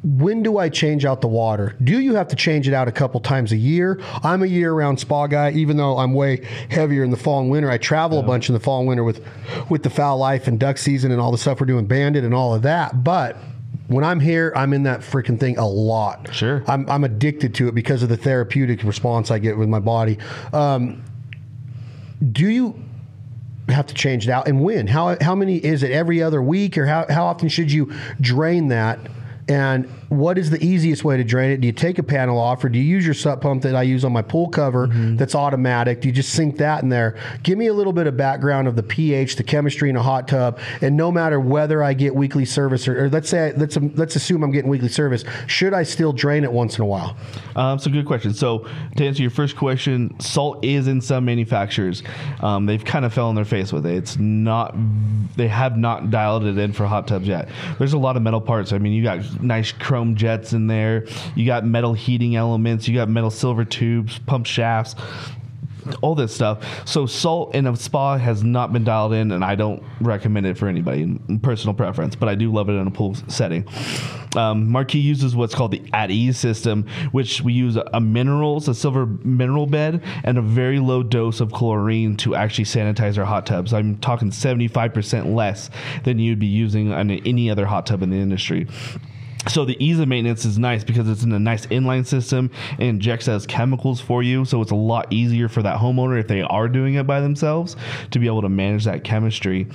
[0.02, 1.74] when do I change out the water?
[1.82, 4.00] Do you have to change it out a couple times a year?
[4.22, 7.50] I'm a year round spa guy, even though I'm way heavier in the fall and
[7.50, 7.70] winter.
[7.70, 9.24] I travel a bunch in the fall and winter with,
[9.68, 12.34] with the Fowl Life and duck season and all the stuff we're doing, bandit and
[12.34, 13.02] all of that.
[13.02, 13.36] But
[13.88, 16.32] when I'm here, I'm in that freaking thing a lot.
[16.32, 16.62] Sure.
[16.68, 20.18] I'm, I'm addicted to it because of the therapeutic response I get with my body.
[20.52, 21.04] Um,
[22.32, 22.82] do you
[23.68, 26.78] have to change it out and when how how many is it every other week
[26.78, 29.00] or how, how often should you drain that
[29.48, 32.62] and what is the easiest way to drain it do you take a panel off
[32.64, 34.86] or do you use your sump pump that i use on my pool cover
[35.16, 38.16] that's automatic do you just sink that in there give me a little bit of
[38.16, 41.92] background of the ph the chemistry in a hot tub and no matter whether i
[41.92, 45.74] get weekly service or, or let's say let's let's assume i'm getting weekly service should
[45.74, 47.16] i still drain it once in a while
[47.56, 48.34] Um, so good question.
[48.34, 52.02] So to answer your first question, salt is in some manufacturers.
[52.42, 53.94] Um, they've kind of fell on their face with it.
[53.96, 54.74] It's not.
[55.36, 57.48] They have not dialed it in for hot tubs yet.
[57.78, 58.74] There's a lot of metal parts.
[58.74, 61.06] I mean, you got nice chrome jets in there.
[61.34, 62.86] You got metal heating elements.
[62.86, 64.94] You got metal silver tubes, pump shafts.
[66.02, 66.86] All this stuff.
[66.86, 70.58] So salt in a spa has not been dialed in, and I don't recommend it
[70.58, 72.14] for anybody personal preference.
[72.14, 73.66] But I do love it in a pool setting.
[74.36, 78.68] Um, Marquis uses what's called the at ease system, which we use a, a minerals,
[78.68, 83.24] a silver mineral bed, and a very low dose of chlorine to actually sanitize our
[83.24, 83.72] hot tubs.
[83.72, 85.70] I'm talking 75% less
[86.04, 88.66] than you'd be using on any other hot tub in the industry.
[89.48, 92.82] So the ease of maintenance is nice because it's in a nice inline system and
[92.82, 94.44] injects as chemicals for you.
[94.44, 97.76] So it's a lot easier for that homeowner if they are doing it by themselves
[98.10, 99.68] to be able to manage that chemistry.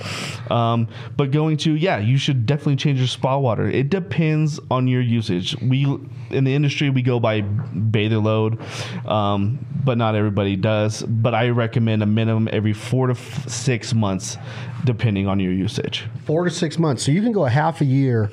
[0.50, 3.68] Um, but going to yeah, you should definitely change your spa water.
[3.68, 5.56] It depends on your usage.
[5.62, 5.86] We
[6.30, 8.60] in the industry we go by bather load,
[9.06, 11.02] um, but not everybody does.
[11.04, 14.38] But I recommend a minimum every four to f- six months,
[14.86, 16.06] depending on your usage.
[16.26, 17.04] four to six months.
[17.04, 18.30] So you can go a half a year.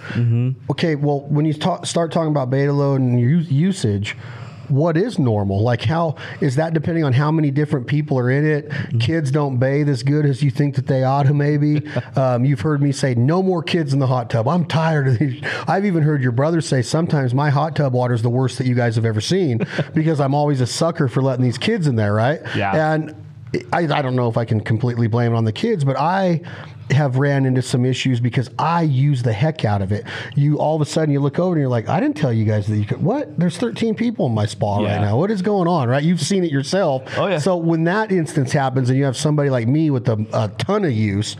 [0.70, 4.16] Okay, well, when you ta- start talking about bather load and u- usage,
[4.68, 5.62] what is normal?
[5.62, 8.70] Like, how is that depending on how many different people are in it?
[9.00, 11.86] Kids don't bathe as good as you think that they ought to, maybe.
[12.16, 14.46] um, you've heard me say, no more kids in the hot tub.
[14.46, 15.42] I'm tired of these.
[15.66, 18.66] I've even heard your brother say, sometimes my hot tub water is the worst that
[18.66, 19.60] you guys have ever seen
[19.94, 22.40] because I'm always a sucker for letting these kids in there, right?
[22.54, 22.92] Yeah.
[22.92, 23.14] And
[23.72, 26.42] I, I don't know if I can completely blame it on the kids, but I
[26.90, 30.04] have ran into some issues because I use the heck out of it.
[30.34, 32.44] You all of a sudden you look over and you're like, I didn't tell you
[32.44, 33.02] guys that you could.
[33.02, 33.38] What?
[33.38, 35.18] There's 13 people in my spa right now.
[35.18, 35.88] What is going on?
[35.88, 36.02] Right?
[36.02, 37.02] You've seen it yourself.
[37.16, 37.38] Oh, yeah.
[37.38, 40.84] So when that instance happens and you have somebody like me with a, a ton
[40.84, 41.36] of use,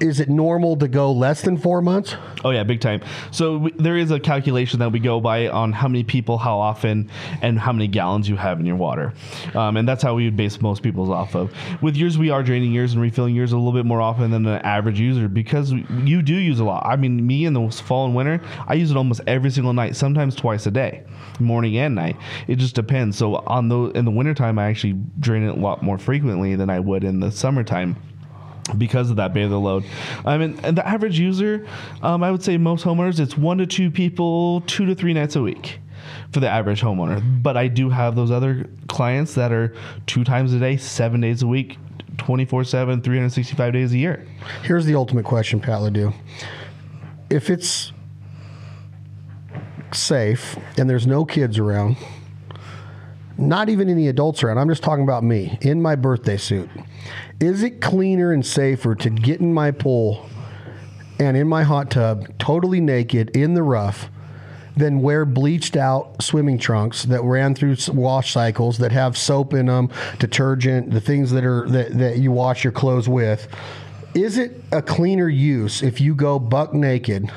[0.00, 2.16] is it normal to go less than four months?
[2.44, 3.00] Oh yeah, big time.
[3.30, 7.10] So there is a calculation that we go by on how many people, how often,
[7.42, 9.12] and how many gallons you have in your water,
[9.54, 11.52] um, and that's how we would base most people's off of.
[11.82, 14.42] With yours, we are draining yours and refilling yours a little bit more often than
[14.42, 16.84] the average user because you do use a lot.
[16.86, 19.96] I mean, me in the fall and winter, I use it almost every single night,
[19.96, 21.04] sometimes twice a day,
[21.40, 22.16] morning and night.
[22.46, 23.16] It just depends.
[23.16, 26.70] So on the in the wintertime, I actually drain it a lot more frequently than
[26.70, 27.96] I would in the summertime
[28.76, 29.84] because of that bather load.
[30.24, 31.66] I mean, and the average user,
[32.02, 35.36] um, I would say most homeowners, it's one to two people, two to three nights
[35.36, 35.80] a week
[36.32, 37.22] for the average homeowner.
[37.42, 39.74] But I do have those other clients that are
[40.06, 41.78] two times a day, seven days a week,
[42.18, 44.26] 24 7, 365 days a year.
[44.62, 46.14] Here's the ultimate question, Pat Ladue.
[47.30, 47.92] If it's
[49.92, 51.96] safe and there's no kids around,
[53.38, 56.70] not even any adults around, I'm just talking about me in my birthday suit.
[57.40, 60.28] Is it cleaner and safer to get in my pool
[61.18, 64.10] and in my hot tub, totally naked in the rough,
[64.76, 69.66] than wear bleached out swimming trunks that ran through wash cycles that have soap in
[69.66, 73.48] them, detergent, the things that are that, that you wash your clothes with?
[74.14, 77.30] Is it a cleaner use if you go buck naked?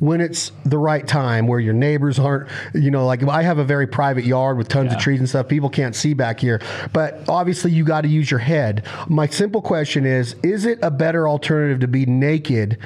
[0.00, 3.64] When it's the right time, where your neighbors aren't, you know, like I have a
[3.64, 5.48] very private yard with tons of trees and stuff.
[5.48, 6.60] People can't see back here,
[6.92, 8.84] but obviously you got to use your head.
[9.08, 12.78] My simple question is: Is it a better alternative to be naked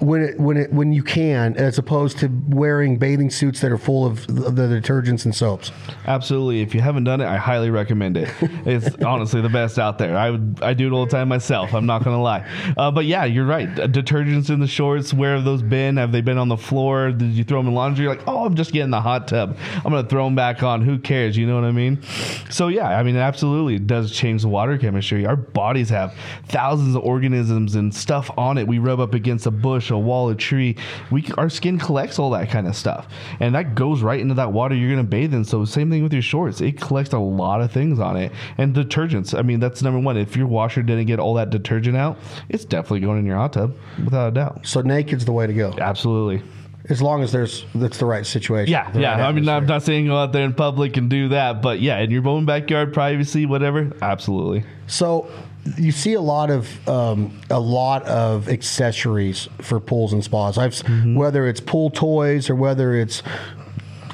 [0.00, 3.78] when it when it when you can, as opposed to wearing bathing suits that are
[3.78, 5.72] full of the, detergents and soaps.
[6.06, 6.60] Absolutely.
[6.60, 8.28] If you haven't done it, I highly recommend it.
[8.66, 10.16] It's honestly the best out there.
[10.16, 11.74] I would I do it all the time myself.
[11.74, 12.48] I'm not gonna lie.
[12.76, 13.68] Uh, but yeah, you're right.
[13.68, 15.12] Detergents in the shorts.
[15.12, 15.96] Where have those been?
[15.96, 17.10] Have they been on the floor?
[17.10, 18.04] Did you throw them in laundry?
[18.04, 19.56] You're like, oh, I'm just getting the hot tub.
[19.76, 20.82] I'm gonna throw them back on.
[20.82, 21.36] Who cares?
[21.36, 22.02] You know what I mean?
[22.50, 25.26] So yeah, I mean, it absolutely it does change the water chemistry.
[25.26, 26.14] Our bodies have
[26.46, 28.66] thousands of organisms and stuff on it.
[28.66, 30.76] We rub up against a bush, a wall, a tree.
[31.10, 33.08] We our skin collects all that kind of stuff,
[33.40, 35.44] and that goes right into that water you're gonna bathe in.
[35.44, 36.60] So same thing with your shorts.
[36.60, 38.32] It collects a lot of things on it.
[38.56, 39.38] And detergents.
[39.38, 40.16] I mean, that's number one.
[40.16, 42.18] If your washer didn't get all that detergent out,
[42.48, 44.66] it's definitely going in your hot tub without a doubt.
[44.66, 46.42] So naked's the way to go, Absolutely.
[46.88, 48.70] as long as there's that's the right situation.
[48.72, 49.12] Yeah, yeah.
[49.12, 51.80] right I mean, I'm not saying go out there in public and do that, but
[51.80, 53.92] yeah, in your own backyard, privacy, whatever.
[54.00, 54.64] Absolutely.
[54.86, 55.30] So
[55.76, 60.56] you see a lot of um, a lot of accessories for pools and spas.
[60.56, 61.16] I've Mm-hmm.
[61.16, 63.22] whether it's pool toys or whether it's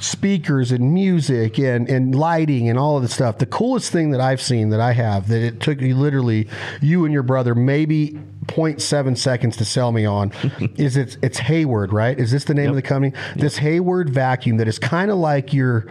[0.01, 3.39] speakers and music and, and lighting and all of the stuff.
[3.39, 6.49] The coolest thing that I've seen that I have that it took you literally
[6.81, 10.33] you and your brother maybe 0.7 seconds to sell me on
[10.77, 12.19] is it's it's Hayward, right?
[12.19, 13.15] Is this the name of the company?
[13.37, 15.87] This Hayward vacuum that is kind of like your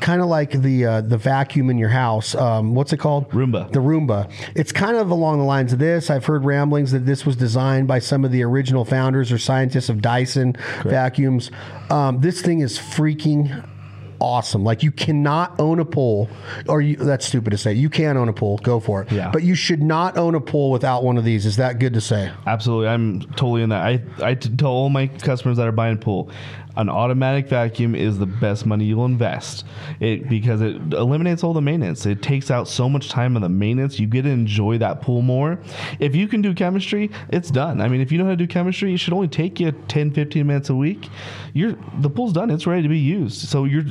[0.00, 2.34] kind of like the uh, the vacuum in your house.
[2.34, 3.28] Um, what's it called?
[3.30, 3.70] Roomba.
[3.72, 4.30] The Roomba.
[4.54, 6.10] It's kind of along the lines of this.
[6.10, 9.88] I've heard ramblings that this was designed by some of the original founders or scientists
[9.88, 11.50] of Dyson vacuums.
[11.90, 13.64] Um, this thing is freaking
[14.20, 14.64] awesome.
[14.64, 16.28] Like you cannot own a pool,
[16.68, 17.72] or you, that's stupid to say.
[17.72, 19.10] You can own a pool, go for it.
[19.12, 19.30] Yeah.
[19.30, 21.46] But you should not own a pool without one of these.
[21.46, 22.30] Is that good to say?
[22.46, 23.82] Absolutely, I'm totally in that.
[23.84, 26.30] I I tell all my customers that are buying pool,
[26.76, 29.64] an automatic vacuum is the best money you'll invest.
[29.98, 32.06] It because it eliminates all the maintenance.
[32.06, 33.98] It takes out so much time of the maintenance.
[33.98, 35.58] You get to enjoy that pool more.
[35.98, 37.80] If you can do chemistry, it's done.
[37.80, 40.12] I mean, if you know how to do chemistry, it should only take you 10,
[40.12, 41.08] 15 minutes a week.
[41.52, 42.50] You're the pool's done.
[42.50, 43.48] It's ready to be used.
[43.48, 43.84] So you're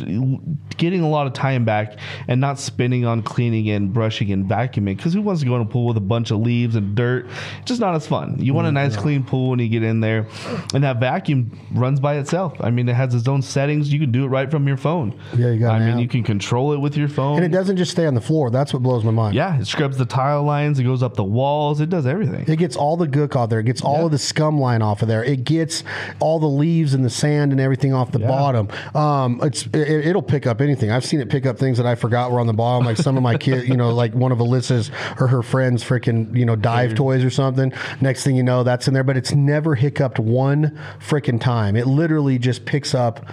[0.77, 4.97] getting a lot of time back and not spending on cleaning and brushing and vacuuming.
[4.97, 7.25] Because who wants to go in a pool with a bunch of leaves and dirt?
[7.59, 8.37] It's just not as fun.
[8.39, 10.27] You want a mm, nice clean pool when you get in there,
[10.73, 12.55] and that vacuum runs by itself.
[12.61, 13.91] I mean, it has its own settings.
[13.91, 15.19] You can do it right from your phone.
[15.37, 15.77] Yeah, you got it.
[15.77, 15.99] I mean, app.
[16.01, 17.37] you can control it with your phone.
[17.37, 18.49] And it doesn't just stay on the floor.
[18.49, 19.35] That's what blows my mind.
[19.35, 20.79] Yeah, it scrubs the tile lines.
[20.79, 21.81] It goes up the walls.
[21.81, 22.45] It does everything.
[22.47, 23.59] It gets all the gook off there.
[23.59, 24.05] It gets all Yeah.
[24.05, 25.23] of the scum line off of there.
[25.23, 25.83] It gets
[26.19, 28.27] all the leaves and the sand and everything off the Yeah.
[28.27, 28.67] bottom.
[28.95, 30.91] Um, it's it, it'll pick up anything.
[30.91, 33.17] I've seen it pick up things that I forgot were on the bottom, like some
[33.17, 36.55] of my kids, you know, like one of Alyssa's or her friends' freaking you know
[36.55, 37.71] dive toys or something.
[38.01, 41.75] Next thing you know, that's in there, but it's never hiccuped one freaking time.
[41.75, 43.25] It literally just picks up.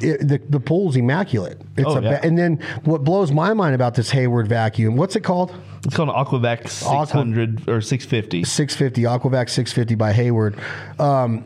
[0.00, 1.60] It, the, the pool's immaculate.
[1.76, 2.10] It's Oh, a yeah.
[2.18, 4.96] ba- and then what blows my mind about this Hayward vacuum?
[4.96, 5.54] What's it called?
[5.84, 8.42] It's called an Aquavac 600 or 650.
[8.42, 10.56] 650 Aquavac 650 by Hayward.
[10.98, 11.44] Um,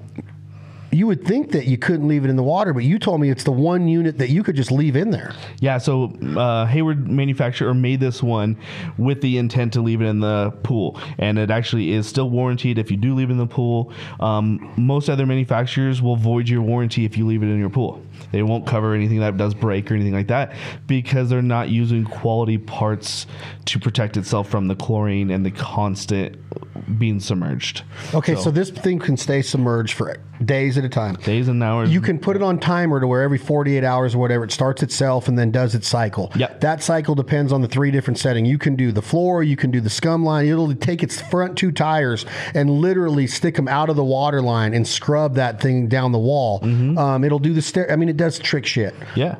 [0.92, 3.30] you would think that you couldn't leave it in the water, but you told me
[3.30, 5.32] it's the one unit that you could just leave in there.
[5.58, 8.58] Yeah, so uh, Hayward manufacturer made this one
[8.98, 12.76] with the intent to leave it in the pool, and it actually is still warranted
[12.76, 13.90] if you do leave it in the pool.
[14.20, 18.02] Um, most other manufacturers will void your warranty if you leave it in your pool.
[18.32, 20.54] They won't cover anything that does break or anything like that
[20.86, 23.26] because they're not using quality parts
[23.66, 26.36] to protect itself from the chlorine and the constant
[26.98, 27.82] being submerged.
[28.14, 31.14] Okay, so, this thing can stay submerged for days at a time.
[31.16, 31.92] Days and hours.
[31.92, 34.82] You can put it on timer to where every 48 hours or whatever it starts
[34.82, 36.32] itself and then does its cycle.
[36.34, 36.60] Yep.
[36.60, 38.48] That cycle depends on the three different settings.
[38.48, 40.46] You can do the floor, you can do the scum line.
[40.46, 44.74] It'll take its front two tires and literally stick them out of the water line
[44.74, 46.60] and scrub that thing down the wall.
[46.62, 47.90] Um, it'll do the stair.
[47.90, 48.94] I mean, it does trick shit.
[49.16, 49.36] yeah.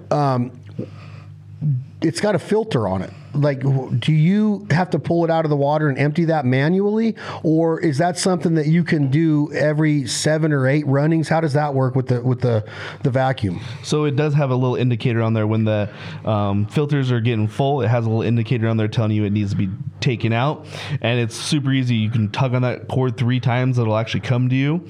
[2.05, 3.11] It's got a filter on it.
[3.35, 3.61] Like,
[4.01, 7.81] do you have to pull it out of the water and empty that manually, or
[7.81, 11.29] is that something that you can do every seven or eight runnings?
[11.29, 12.69] How does that work with the with the
[13.05, 13.61] the vacuum?
[13.85, 15.89] So it does have a little indicator on there when the
[16.27, 17.81] um, filters are getting full.
[17.81, 19.71] It has a little indicator on there telling you it needs to be
[20.01, 20.67] taken out,
[21.01, 21.95] and it's super easy.
[21.95, 24.87] You can tug on that cord three times; it'll actually come to you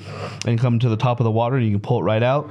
[0.47, 2.51] and come to the top of the water, and you can pull it right out.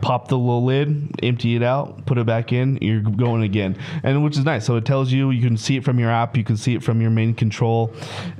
[0.00, 2.78] Pop the little lid, empty it out, put it back in.
[2.80, 4.64] You're going again, and which is nice.
[4.64, 6.82] So it tells you you can see it from your app, you can see it
[6.84, 7.92] from your main control.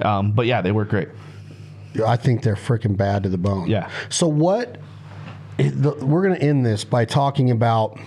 [0.02, 1.08] Um, but yeah, they work great.
[2.06, 3.68] I think they're freaking bad to the bone.
[3.68, 3.90] Yeah.
[4.08, 4.78] So what?
[5.56, 7.98] the- We're going to end this by talking about.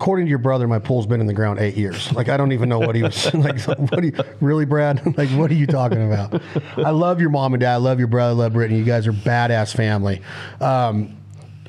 [0.00, 2.12] According to your brother, my pool's been in the ground eight years.
[2.12, 3.60] Like I don't even know what he was like.
[3.62, 5.02] What do you really, Brad?
[5.18, 6.40] Like what are you talking about?
[6.76, 7.72] I love your mom and dad.
[7.72, 8.30] I love your brother.
[8.30, 8.78] I love Brittany.
[8.78, 10.22] You guys are badass family.
[10.60, 11.16] Um,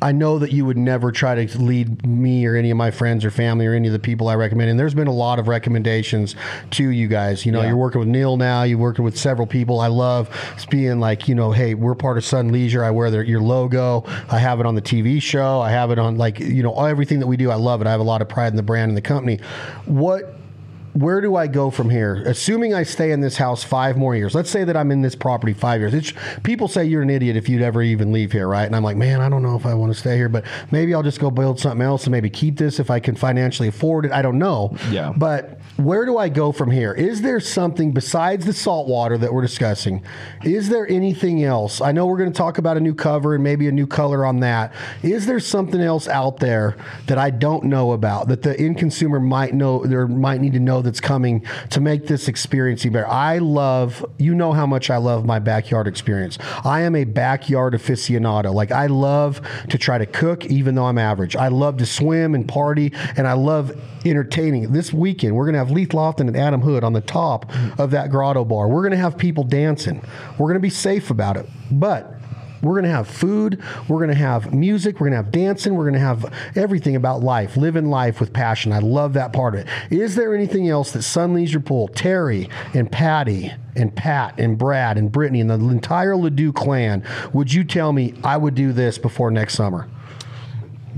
[0.02, 3.26] I know that you would never try to lead me or any of my friends
[3.26, 4.70] or family or any of the people I recommend.
[4.70, 6.36] And there's been a lot of recommendations
[6.72, 7.46] to you guys.
[7.46, 7.68] You know, Yeah.
[7.70, 8.64] you're working with Neil now.
[8.64, 9.80] You're working with several people.
[9.80, 10.30] I love
[10.70, 12.84] being like, you know, hey, we're part of Sun Leisure.
[12.84, 14.06] I wear their, your logo.
[14.30, 15.60] I have it on the TV show.
[15.60, 17.52] I have it on like, you know, everything that we do.
[17.52, 17.88] I love it.
[17.88, 19.40] I have a lot of pride in the brand and the company.
[19.86, 20.39] What
[20.94, 22.24] where do I go from here?
[22.26, 24.36] Assuming I stay in this house five more years.
[24.36, 25.94] Let's say that I'm in this property five years.
[25.94, 26.14] It's,
[26.44, 28.66] people say you're an idiot if you'd ever even leave here, right?
[28.66, 30.94] And I'm like, man, I don't know if I want to stay here, but maybe
[30.94, 34.06] I'll just go build something else and maybe keep this if I can financially afford
[34.06, 34.12] it.
[34.12, 34.76] I don't know.
[34.90, 35.14] Yeah.
[35.16, 36.94] But where do I go from here?
[36.94, 40.04] Is there something besides the salt water that we're discussing?
[40.44, 41.82] Is there anything else?
[41.82, 44.26] I know we're going to talk about a new cover and maybe a new color
[44.26, 44.74] on that.
[45.04, 46.76] Is there something else out there
[47.08, 50.60] that I don't know about that the end consumer might know or might need to
[50.60, 53.08] know that's coming to make this experience even better?
[53.08, 56.38] I love, you know how much I love my backyard experience.
[56.64, 58.54] I am a backyard aficionado.
[58.54, 61.36] Like I love to try to cook even though I'm average.
[61.36, 64.72] I love to swim and party and I love entertaining.
[64.72, 67.92] This weekend, we're going to have Leith Lofton and Adam Hood on the top of
[67.92, 68.68] that grotto bar.
[68.68, 70.02] We're going to have people dancing.
[70.38, 71.48] We're going to be safe about it.
[71.72, 72.19] But
[72.62, 73.62] we're going to have food.
[73.88, 75.00] We're going to have music.
[75.00, 75.76] We're going to have dancing.
[75.76, 78.74] We're going to have everything about life, living life with passion.
[78.74, 79.68] I love that part of it.
[79.90, 84.98] Is there anything else that Sun Leisure Pool, Terry and Patty and Pat and Brad
[84.98, 88.98] and Brittany and the entire Ladue clan, would you tell me I would do this
[88.98, 89.88] before next summer?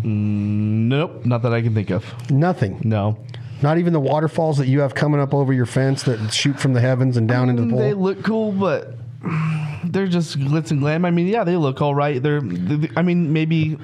[0.04, 2.32] Nope, not that I can think of.
[2.32, 2.82] Nothing.
[2.84, 3.18] No.
[3.62, 6.74] Not even the waterfalls that you have coming up over your fence that shoot from
[6.74, 7.80] the heavens and down into the mm, pool.
[7.80, 8.96] They look cool, but
[9.86, 11.06] they're just glitz and glam.
[11.06, 12.22] I mean, yeah, they look all right.
[12.22, 13.78] They're, they I mean, maybe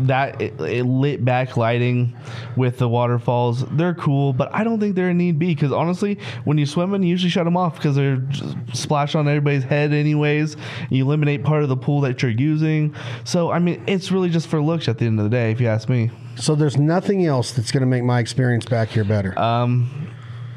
[0.00, 2.16] that it, it lit back lighting
[2.56, 6.18] with the waterfalls, they're cool, but I don't think they're a need be because honestly,
[6.44, 9.64] when you swim, in, you usually shut them off because they're just splash on everybody's
[9.64, 10.56] head anyways.
[10.90, 12.94] You eliminate part of the pool that you're using.
[13.24, 15.60] So, I mean, it's really just for looks at the end of the day, if
[15.60, 16.10] you ask me.
[16.36, 19.38] So there's nothing else that's going to make my experience back here better.
[19.38, 20.10] Um,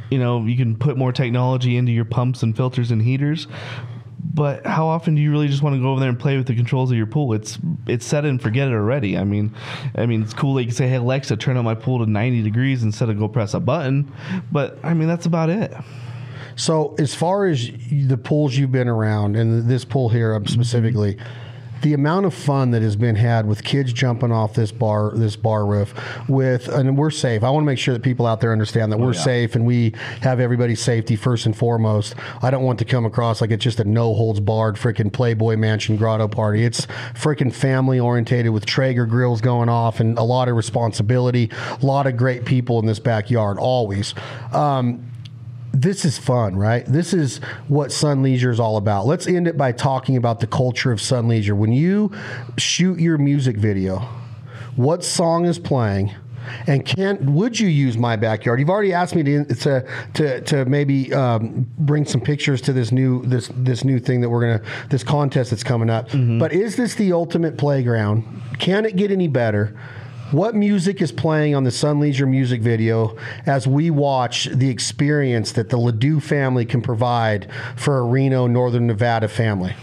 [0.10, 3.48] you know, you can put more technology into your pumps and filters and heaters.
[4.22, 6.48] But how often do you really just want to go over there and play with
[6.48, 7.34] the controls of your pool?
[7.34, 9.18] It's it's set and forget it already.
[9.18, 9.56] I mean,
[9.96, 12.10] I mean it's cool that you can say, "Hey Alexa, turn on my pool to
[12.10, 14.12] 90 degrees" instead of go press a button.
[14.52, 15.74] But I mean, that's about it.
[16.60, 21.18] So, as far as the pools you've been around, and this pool here um, specifically,
[21.82, 25.36] the amount of fun that has been had with kids jumping off this bar, this
[25.36, 25.94] bar roof,
[26.28, 27.44] with and we're safe.
[27.44, 29.22] I want to make sure that people out there understand that we're yeah.
[29.22, 32.16] safe and we have everybody's safety first and foremost.
[32.42, 35.56] I don't want to come across like it's just a no holds barred freaking Playboy
[35.56, 36.64] Mansion grotto party.
[36.64, 41.50] It's freaking family orientated with Traeger grills going off and a lot of responsibility.
[41.82, 44.14] A lot of great people in this backyard always.
[44.54, 45.09] Um,
[45.82, 46.86] this is fun, right?
[46.86, 47.38] This is
[47.68, 49.06] what Sun Leisure is all about.
[49.06, 51.56] Let's end it by talking about the culture of Sun Leisure.
[51.56, 52.12] When you
[52.58, 54.00] shoot your music video,
[54.76, 56.14] what song is playing?
[56.68, 58.60] And can would you use my backyard?
[58.60, 62.92] You've already asked me to to to, to maybe um, bring some pictures to this
[62.92, 66.10] new this this new thing that we're gonna this contest that's coming up.
[66.40, 68.24] But is this the ultimate playground?
[68.58, 69.78] Can it get any better?
[70.32, 75.54] What music is playing on the Sun Leisure music video as we watch the experience
[75.54, 79.74] that the Ladue family can provide for a Reno, Northern Nevada family?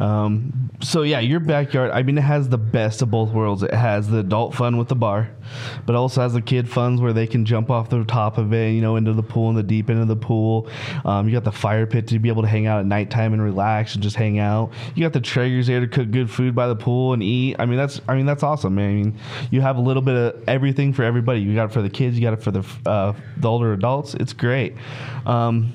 [0.00, 1.90] Um, so yeah, your backyard.
[1.90, 3.62] I mean, it has the best of both worlds.
[3.62, 5.30] It has the adult fun with the bar,
[5.84, 8.72] but also has the kid funs where they can jump off the top of it,
[8.72, 10.68] you know, into the pool in the deep end of the pool.
[11.04, 13.42] Um, you got the fire pit to be able to hang out at nighttime and
[13.42, 14.72] relax and just hang out.
[14.94, 17.56] You got the Traegers there to cook good food by the pool and eat.
[17.58, 18.74] I mean, that's I mean that's awesome.
[18.74, 18.90] Man.
[18.90, 19.18] I mean,
[19.50, 21.40] you have a little bit of everything for everybody.
[21.40, 22.18] You got it for the kids.
[22.18, 24.14] You got it for the uh, the older adults.
[24.14, 24.74] It's great.
[25.26, 25.74] Um,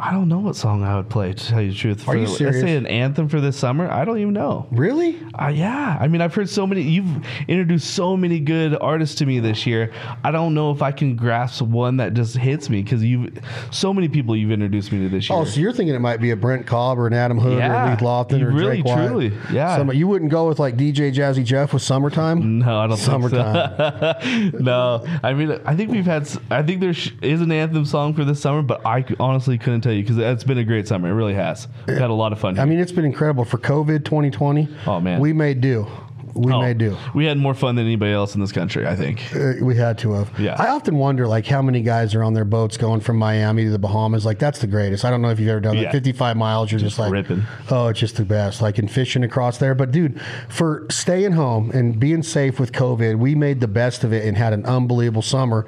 [0.00, 2.02] I don't know what song I would play to tell you the truth.
[2.02, 2.60] Are For- you Let's serious?
[2.60, 3.90] say an anthem for this summer.
[3.90, 4.68] I don't even know.
[4.70, 5.18] Really?
[5.34, 6.82] Uh, yeah, I mean, I've heard so many.
[6.82, 9.92] You've introduced so many good artists to me this year.
[10.22, 13.40] I don't know if I can grasp one that just hits me because you've
[13.72, 15.36] so many people you've introduced me to this year.
[15.38, 17.58] Oh, so you're thinking it might be a Brent Cobb or an Adam Hood or
[17.58, 17.88] Yeah.
[17.88, 19.06] a Leith Lofton You or really, Drake White.
[19.08, 19.76] truly, yeah.
[19.78, 22.60] Some- you wouldn't go with like DJ Jazzy Jeff with Summertime?
[22.60, 24.20] no, I don't Summertime.
[24.20, 24.58] think so.
[24.60, 26.28] no, I mean, I think we've had.
[26.52, 26.90] I think there
[27.22, 30.44] is an anthem song for this summer, but I honestly couldn't tell you because it's
[30.44, 31.08] been a great summer.
[31.08, 31.68] It really has.
[31.86, 32.54] We've had a lot of fun.
[32.54, 32.62] Here.
[32.62, 34.68] I mean, it's been incredible for COVID 2020.
[34.86, 35.20] Oh, man.
[35.20, 35.86] we made do.
[36.34, 36.96] We Oh, made do.
[37.14, 38.86] We had more fun than anybody else in this country.
[38.86, 39.34] I think.
[39.34, 40.38] Uh, we had to have.
[40.38, 40.54] Yeah.
[40.56, 43.70] I often wonder, like, how many guys are on their boats going from Miami to
[43.70, 44.24] the Bahamas.
[44.24, 45.04] Like, that's the greatest.
[45.04, 45.84] I don't know if you've ever done Yeah.
[45.84, 45.92] that.
[45.92, 47.42] 55 miles, you're just, like, ripping.
[47.70, 48.62] oh, it's just the best.
[48.62, 49.74] Like, and fishing across there.
[49.74, 54.12] But, dude, for staying home and being safe with COVID, we made the best of
[54.12, 55.66] it and had an unbelievable summer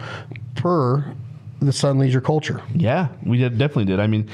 [0.54, 1.14] per
[1.60, 2.62] the Sun Leisure culture.
[2.74, 4.00] Yeah, we did, definitely did.
[4.00, 4.30] I mean,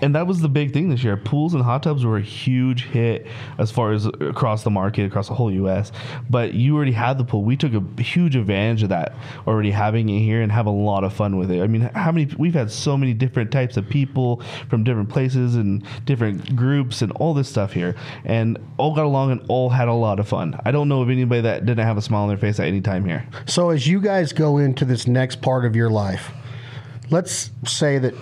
[0.00, 1.16] and that was the big thing this year.
[1.16, 3.26] Pools and hot tubs were a huge hit
[3.58, 5.92] as far as across the market, across the whole U.S.
[6.30, 7.44] But you already had the pool.
[7.44, 9.14] We took a huge advantage of that
[9.46, 11.62] already having it here and have a lot of fun with it.
[11.62, 12.32] I mean, how many?
[12.38, 17.12] We've had so many different types of people from different places and different groups and
[17.12, 17.94] all this stuff here,
[18.24, 20.58] and all got along and all had a lot of fun.
[20.64, 22.80] I don't know of anybody that didn't have a smile on their face at any
[22.80, 23.26] time here.
[23.46, 26.32] So as you guys go into this next part of your life,
[27.12, 28.14] let's say that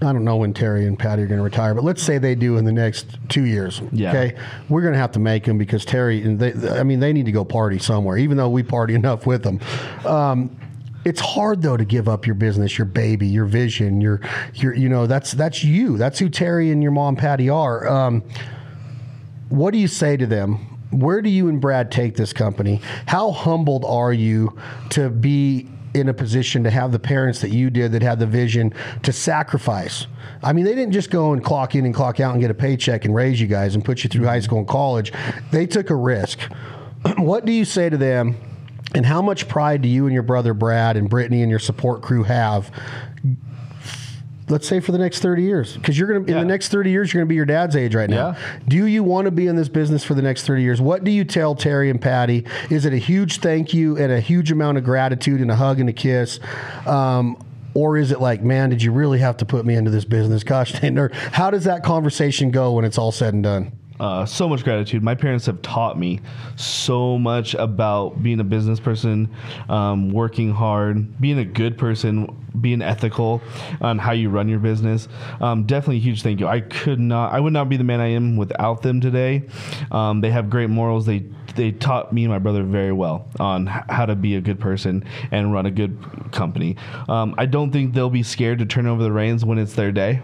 [0.00, 2.36] I don't know when Terry and Patty are going to retire, but let's say they
[2.36, 3.82] do in the next two years.
[3.90, 4.10] Yeah.
[4.10, 4.38] Okay,
[4.68, 7.26] we're going to have to make them because Terry and they, I mean, they need
[7.26, 8.16] to go party somewhere.
[8.16, 9.60] Even though we party enough with them,
[10.06, 10.56] um,
[11.04, 14.20] it's hard though to give up your business, your baby, your vision, your
[14.54, 15.96] your you know that's that's you.
[15.96, 17.88] That's who Terry and your mom Patty are.
[17.88, 18.22] Um,
[19.48, 20.56] what do you say to them?
[20.90, 22.80] Where do you and Brad take this company?
[23.06, 24.56] How humbled are you
[24.90, 28.26] to be in a position to have the parents that you did that had the
[28.26, 30.06] vision to sacrifice?
[30.42, 32.54] I mean, they didn't just go and clock in and clock out and get a
[32.54, 35.12] paycheck and raise you guys and put you through high school and college.
[35.50, 36.40] They took a risk.
[37.16, 38.36] what do you say to them?
[38.94, 42.02] And how much pride do you and your brother Brad and Brittany and your support
[42.02, 42.70] crew have
[44.48, 46.90] let's say for the next 30 years because you're going to in the next 30
[46.90, 48.58] years you're going to be your dad's age right now Yeah.
[48.68, 51.10] do you want to be in this business for the next 30 years what do
[51.10, 54.78] you tell terry and patty is it a huge thank you and a huge amount
[54.78, 56.40] of gratitude and a hug and a kiss
[56.86, 57.42] um,
[57.74, 60.42] or is it like, man, did you really have to put me into this business?
[60.42, 63.70] Gosh, or how does that conversation go when it's all said and done?
[64.00, 65.02] Uh, so much gratitude.
[65.02, 66.20] My parents have taught me
[66.56, 69.30] so much about being a business person,
[69.68, 73.42] um, working hard, being a good person, being ethical
[73.80, 75.08] on how you run your business.
[75.40, 76.46] Um, definitely a huge thank you.
[76.46, 79.44] I could not, I would not be the man I am without them today.
[79.90, 81.06] Um, they have great morals.
[81.06, 81.24] They
[81.56, 85.04] they taught me and my brother very well on how to be a good person
[85.32, 85.98] and run a good
[86.30, 86.76] company.
[87.08, 89.90] Um, I don't think they'll be scared to turn over the reins when it's their
[89.90, 90.22] day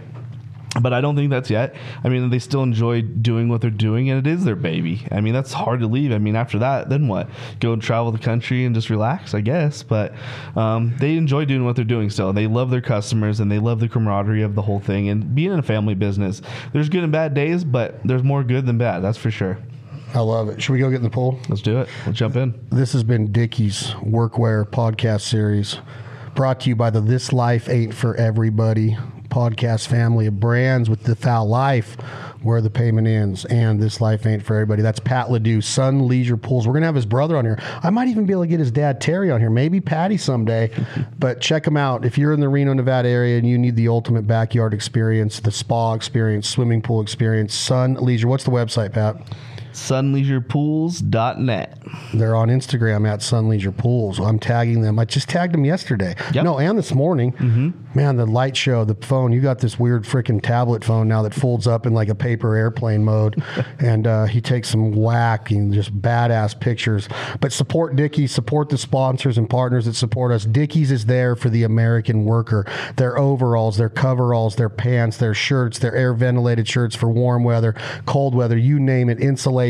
[0.80, 1.74] but I don't think that's yet.
[2.02, 5.06] I mean, they still enjoy doing what they're doing, and it is their baby.
[5.10, 6.12] I mean, that's hard to leave.
[6.12, 7.28] I mean, after that, then what?
[7.60, 9.82] Go and travel the country and just relax, I guess.
[9.82, 10.14] But
[10.56, 12.32] um, they enjoy doing what they're doing still.
[12.32, 15.08] They love their customers and they love the camaraderie of the whole thing.
[15.08, 16.42] And being in a family business,
[16.72, 19.00] there's good and bad days, but there's more good than bad.
[19.00, 19.58] That's for sure.
[20.14, 20.62] I love it.
[20.62, 21.40] Should we go get in the pool?
[21.48, 21.88] Let's do it.
[22.06, 22.54] Let's jump in.
[22.70, 25.78] This has been Dickie's Workwear podcast series,
[26.36, 28.96] brought to you by the This Life Ain't for Everybody
[29.34, 31.96] podcast family of brands with the fowl life
[32.42, 34.80] where the payment ends and this life ain't for everybody.
[34.80, 36.68] That's pat ladue sun leisure pools.
[36.68, 37.58] We're gonna have his brother on here.
[37.82, 39.50] I might even be able to get his dad terry on here.
[39.50, 40.70] Maybe patty someday
[41.18, 42.04] but check him out.
[42.04, 45.50] If you're in the reno nevada area and you need the ultimate backyard experience the
[45.50, 48.28] spa experience swimming pool experience sun leisure.
[48.28, 49.16] What's the website pat
[49.74, 51.78] SunleisurePools.net.
[52.14, 54.18] they're on Instagram at Sun Leisure Pools.
[54.18, 54.98] I'm tagging them.
[54.98, 56.14] I just tagged them yesterday.
[56.32, 56.44] Yep.
[56.44, 57.32] No, and this morning.
[57.32, 57.70] Mm-hmm.
[57.94, 59.32] Man, the light show, the phone.
[59.32, 62.56] You got this weird freaking tablet phone now that folds up in like a paper
[62.56, 63.42] airplane mode,
[63.78, 67.08] and uh, he takes some whack and just badass pictures.
[67.40, 70.44] But support Dickies, support the sponsors and partners that support us.
[70.44, 72.66] Dickies is there for the American worker.
[72.96, 77.74] Their overalls, their coveralls, their pants, their shirts, their air ventilated shirts for warm weather,
[78.06, 79.20] cold weather, you name it.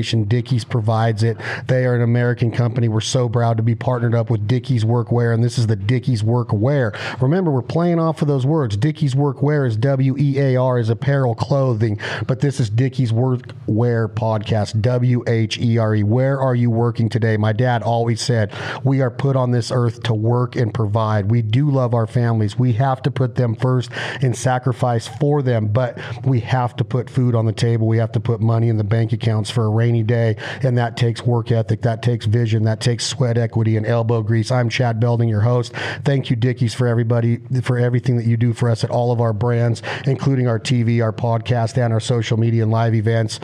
[0.03, 1.37] Dickies provides it.
[1.67, 2.89] They are an American company.
[2.89, 6.23] We're so proud to be partnered up with Dickies Workwear, and this is the Dickies
[6.23, 6.95] Workwear.
[7.21, 8.77] Remember, we're playing off of those words.
[8.77, 14.09] Dickies Workwear is W E A R, is apparel, clothing, but this is Dickies Workwear
[14.09, 16.03] podcast, W H E R E.
[16.03, 17.37] Where are you working today?
[17.37, 18.53] My dad always said,
[18.83, 21.31] We are put on this earth to work and provide.
[21.31, 22.59] We do love our families.
[22.59, 23.91] We have to put them first
[24.21, 27.87] and sacrifice for them, but we have to put food on the table.
[27.87, 30.97] We have to put money in the bank accounts for a rainy day, and that
[30.97, 34.51] takes work ethic, that takes vision, that takes sweat equity and elbow grease.
[34.51, 35.75] I'm Chad Belding, your host.
[36.05, 39.21] Thank you, Dickies, for everybody for everything that you do for us at all of
[39.21, 43.41] our brands, including our TV, our podcast, and our social media and live events.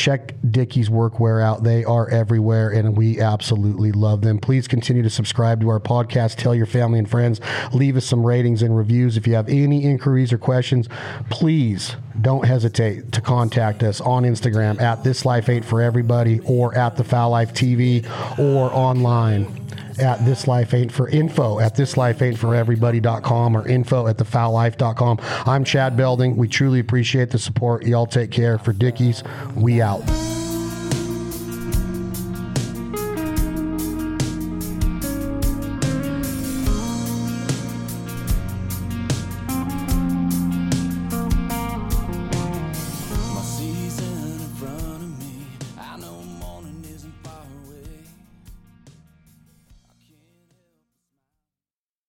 [0.00, 1.62] Check Dickies Workwear out.
[1.62, 4.38] They are everywhere, and we absolutely love them.
[4.38, 6.36] Please continue to subscribe to our podcast.
[6.36, 7.38] Tell your family and friends.
[7.74, 9.18] Leave us some ratings and reviews.
[9.18, 10.88] If you have any inquiries or questions,
[11.28, 16.74] please don't hesitate to contact us on Instagram at This Life Ain't for Everybody or
[16.74, 18.02] at the Fowl Life TV
[18.38, 19.54] or online
[20.00, 24.16] at this life ain't for info at this life ain't for everybody.com or info at
[24.16, 25.18] thefowllife.com.
[25.46, 26.36] I'm Chad Belding.
[26.36, 27.84] We truly appreciate the support.
[27.86, 28.58] Y'all take care.
[28.58, 29.22] For Dickies,
[29.54, 30.39] we out.